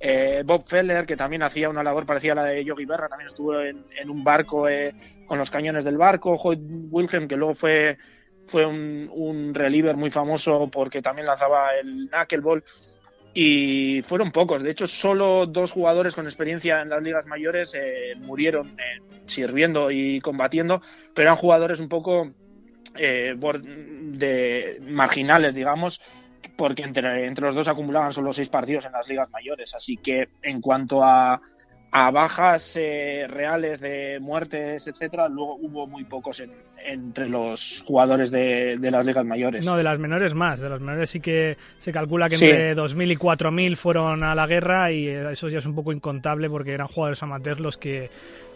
[0.00, 3.28] eh, Bob Feller, que también hacía una labor parecida a la de Yogi Berra, también
[3.28, 4.94] estuvo en, un barco eh,
[5.26, 6.34] con los cañones del barco.
[6.34, 7.98] Hoyt Wilhelm, que luego fue
[8.48, 12.64] fue un, un reliever muy famoso porque también lanzaba el knuckleball
[13.34, 14.62] y fueron pocos.
[14.62, 19.90] De hecho, solo dos jugadores con experiencia en las ligas mayores eh, murieron eh, sirviendo
[19.90, 20.80] y combatiendo,
[21.14, 22.32] pero eran jugadores un poco
[22.96, 26.00] eh, de marginales, digamos,
[26.56, 29.74] porque entre, entre los dos acumulaban solo seis partidos en las ligas mayores.
[29.74, 31.40] Así que en cuanto a
[31.90, 36.42] a bajas eh, reales de muertes, etcétera, luego hubo muy pocos
[36.84, 39.64] entre los jugadores de, las ligas mayores.
[39.64, 40.60] No, de las menores más.
[40.60, 44.46] De las menores sí que se calcula que entre 2.000 y 4.000 fueron a la
[44.46, 48.10] guerra y eso ya es un poco incontable porque eran jugadores amateurs los que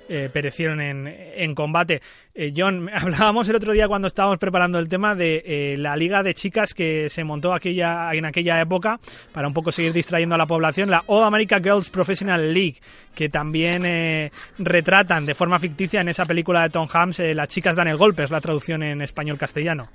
[0.08, 2.02] eh, perecieron en, en combate.
[2.34, 6.22] Eh, John, hablábamos el otro día cuando estábamos preparando el tema de eh, la liga
[6.22, 8.98] de chicas que se montó aquella, en aquella época
[9.32, 12.76] para un poco seguir distrayendo a la población, la All America Girls Professional League,
[13.14, 17.88] que también retratan de forma ficticia en esa película de Tom Hanks, Las chicas dan
[17.88, 19.88] el golpe, es la traducción en español castellano.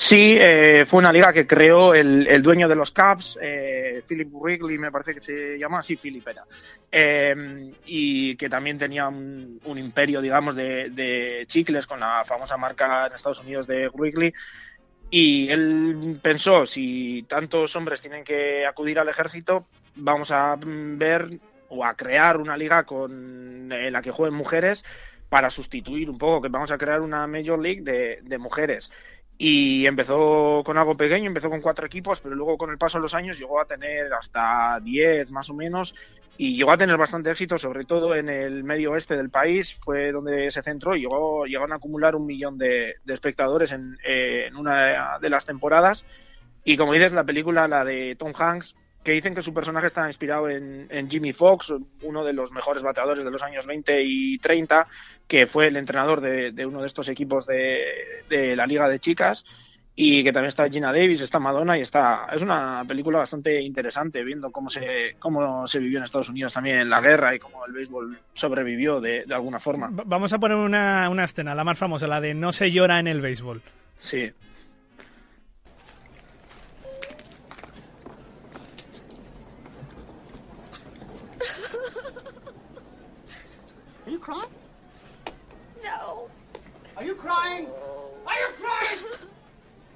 [0.00, 4.78] Sí, eh, fue una liga que creó el, dueño de los Cubs, eh, Philip Wrigley,
[4.78, 6.44] me parece que se llama así, Philip era,
[6.92, 13.14] eh, y que también tenía un, imperio, digamos, de, chicles con la famosa marca en
[13.14, 14.32] Estados Unidos de Wrigley.
[15.10, 21.40] Y él pensó, si tantos hombres tienen que acudir al ejército, vamos a ver
[21.70, 24.84] o a crear una liga con en la que jueguen mujeres
[25.28, 28.90] para sustituir un poco, que vamos a crear una Major League de mujeres
[29.38, 33.02] y empezó con algo pequeño, empezó con cuatro equipos, pero luego con el paso de
[33.02, 35.94] los años llegó a tener hasta diez más o menos
[36.36, 40.10] y llegó a tener bastante éxito, sobre todo en el medio oeste del país, fue
[40.10, 45.18] donde se centró y llegó, llegaron a acumular un millón de, espectadores en, en, una
[45.20, 46.04] de las temporadas.
[46.64, 48.74] Y como dices, la película, la de Tom Hanks,
[49.08, 53.24] que dicen que su personaje está inspirado en, Jimmy Fox, uno de los mejores bateadores
[53.24, 54.86] de los años 20 y 30,
[55.26, 59.46] que fue el entrenador de, uno de estos equipos de, la Liga de Chicas
[59.94, 64.22] y que también está Gina Davis, está Madonna y está es una película bastante interesante
[64.22, 67.72] viendo cómo se cómo se vivió en Estados Unidos también la guerra y cómo el
[67.72, 69.88] béisbol sobrevivió de, alguna forma.
[69.90, 73.06] Vamos a poner una, una escena, la más famosa, la de no se llora en
[73.06, 73.62] el béisbol.
[74.00, 74.30] Sí.
[87.64, 87.72] Crying?
[88.26, 88.98] Are you crying?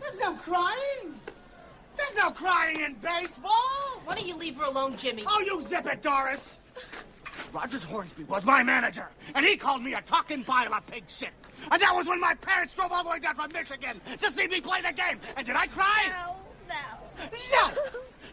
[0.01, 1.15] There's no crying.
[1.97, 4.01] There's no crying in baseball.
[4.05, 5.25] Why don't you leave her alone, Jimmy?
[5.27, 6.59] Oh, you zip it, Doris.
[7.53, 11.31] Rogers Hornsby was my manager, and he called me a talking pile of pig shit.
[11.71, 14.49] And that was when my parents drove all the way down from Michigan to see
[14.49, 15.21] me play the game.
[15.37, 16.07] And did I cry?
[16.09, 16.37] No,
[16.69, 17.31] no.
[17.53, 17.71] No!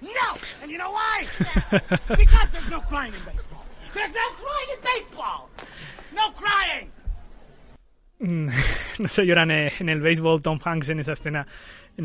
[0.02, 0.38] No!
[0.62, 1.26] And you know why?
[1.40, 1.80] No.
[2.16, 3.66] because there's no crying in baseball.
[3.94, 5.50] There's no crying in baseball!
[6.16, 6.92] No crying.
[8.20, 8.50] Mm,
[9.00, 11.48] no se lloran en el béisbol Tom Hanks en esa escena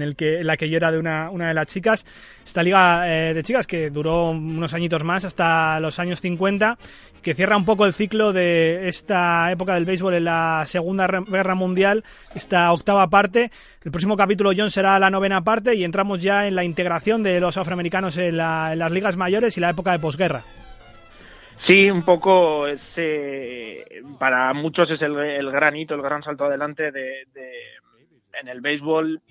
[0.01, 2.05] en, la que llora de una, de las chicas.
[2.45, 6.79] Esta liga eh, de chicas que duró unos añitos más, hasta los años 50,
[7.23, 11.55] que cierra un poco el ciclo de esta época del béisbol en la Segunda Guerra
[11.55, 12.05] Mundial,
[12.35, 13.51] esta octava parte.
[13.85, 17.41] El próximo capítulo, John, será la novena parte y entramos ya en la integración de
[17.41, 20.45] los afroamericanos en las ligas mayores y la época de posguerra.
[21.57, 22.67] Sí, un poco
[24.19, 27.27] para muchos es el, el, gran hito, el gran salto adelante de,
[28.41, 29.23] en el béisbol,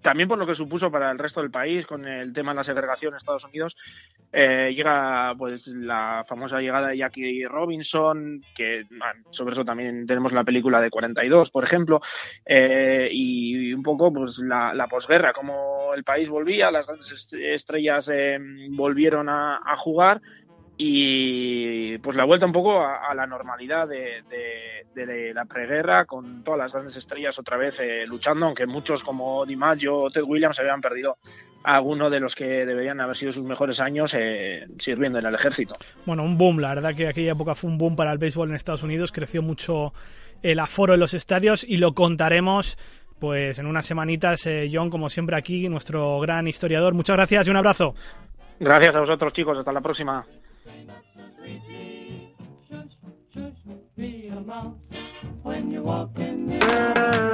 [0.00, 2.64] también por lo que supuso para el resto del país con el tema de la
[2.64, 3.76] segregación en Estados Unidos.
[4.30, 8.84] Eh, llega pues la famosa llegada de Jackie Robinson, que
[9.30, 12.00] sobre eso también tenemos la película de 42, por ejemplo,
[12.44, 18.08] eh, y un poco pues la, la posguerra, como el país volvía, las grandes estrellas
[18.12, 18.38] eh,
[18.70, 20.20] volvieron a jugar
[20.80, 24.22] y pues la vuelta un poco a, la normalidad de,
[25.34, 29.96] la preguerra con todas las grandes estrellas otra vez eh, luchando, aunque muchos como DiMaggio
[29.96, 31.18] o Ted Williams habían perdido
[31.64, 35.34] a alguno de los que deberían haber sido sus mejores años eh, sirviendo en el
[35.34, 35.74] ejército.
[36.06, 38.54] Bueno, un boom, la verdad que aquella época fue un boom para el béisbol en
[38.54, 39.92] Estados Unidos, creció mucho
[40.42, 42.78] el aforo en los estadios y lo contaremos
[43.18, 44.46] pues en unas semanitas.
[44.46, 46.94] Eh, John, como siempre aquí, nuestro gran historiador.
[46.94, 47.96] Muchas gracias y un abrazo.
[48.60, 49.58] Gracias a vosotros, chicos.
[49.58, 50.24] Hasta la próxima.
[50.68, 52.34] train up so sweetly.
[52.68, 52.84] Shush,
[53.32, 53.52] shush,
[53.96, 54.76] be a mouse
[55.42, 57.27] when you're walking.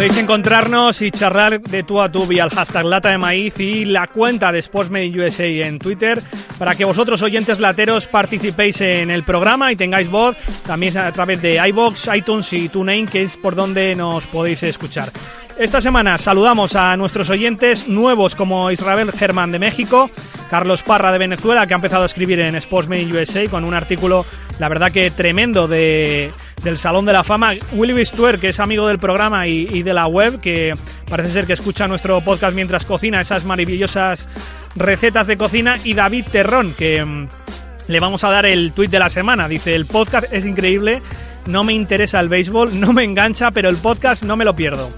[0.00, 3.84] Podéis encontrarnos y charlar de tú a tú vía el hashtag Lata de Maíz y
[3.84, 6.22] la cuenta de Sportsmade USA en Twitter
[6.58, 11.42] para que vosotros, oyentes lateros, participéis en el programa y tengáis voz también a través
[11.42, 15.12] de iBox, iTunes y TuneIn, que es por donde nos podéis escuchar.
[15.58, 20.10] Esta semana saludamos a nuestros oyentes nuevos como Israel Germán de México,
[20.48, 24.24] Carlos Parra de Venezuela, que ha empezado a escribir en Sportsman USA con un artículo,
[24.58, 26.30] la verdad que tremendo, de,
[26.62, 27.52] del Salón de la Fama.
[27.72, 30.74] Willy Bistuer, que es amigo del programa y, de la web, que
[31.08, 34.28] parece ser que escucha nuestro podcast mientras cocina esas maravillosas
[34.76, 35.76] recetas de cocina.
[35.84, 37.28] Y David Terrón, que mm,
[37.88, 39.48] le vamos a dar el tweet de la semana.
[39.48, 41.02] Dice, el podcast es increíble,
[41.46, 44.90] no me interesa el béisbol, no me engancha, pero el podcast no me lo pierdo.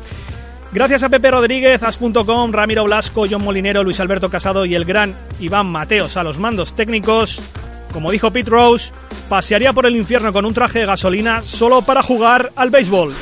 [0.72, 5.14] Gracias a Pepe Rodríguez, As.com, Ramiro Blasco, John Molinero, Luis Alberto Casado y el gran
[5.38, 7.40] Iván Mateos a los mandos técnicos.
[7.92, 8.92] Como dijo Pete Rose,
[9.28, 13.14] pasearía por el infierno con un traje de gasolina solo para jugar al béisbol.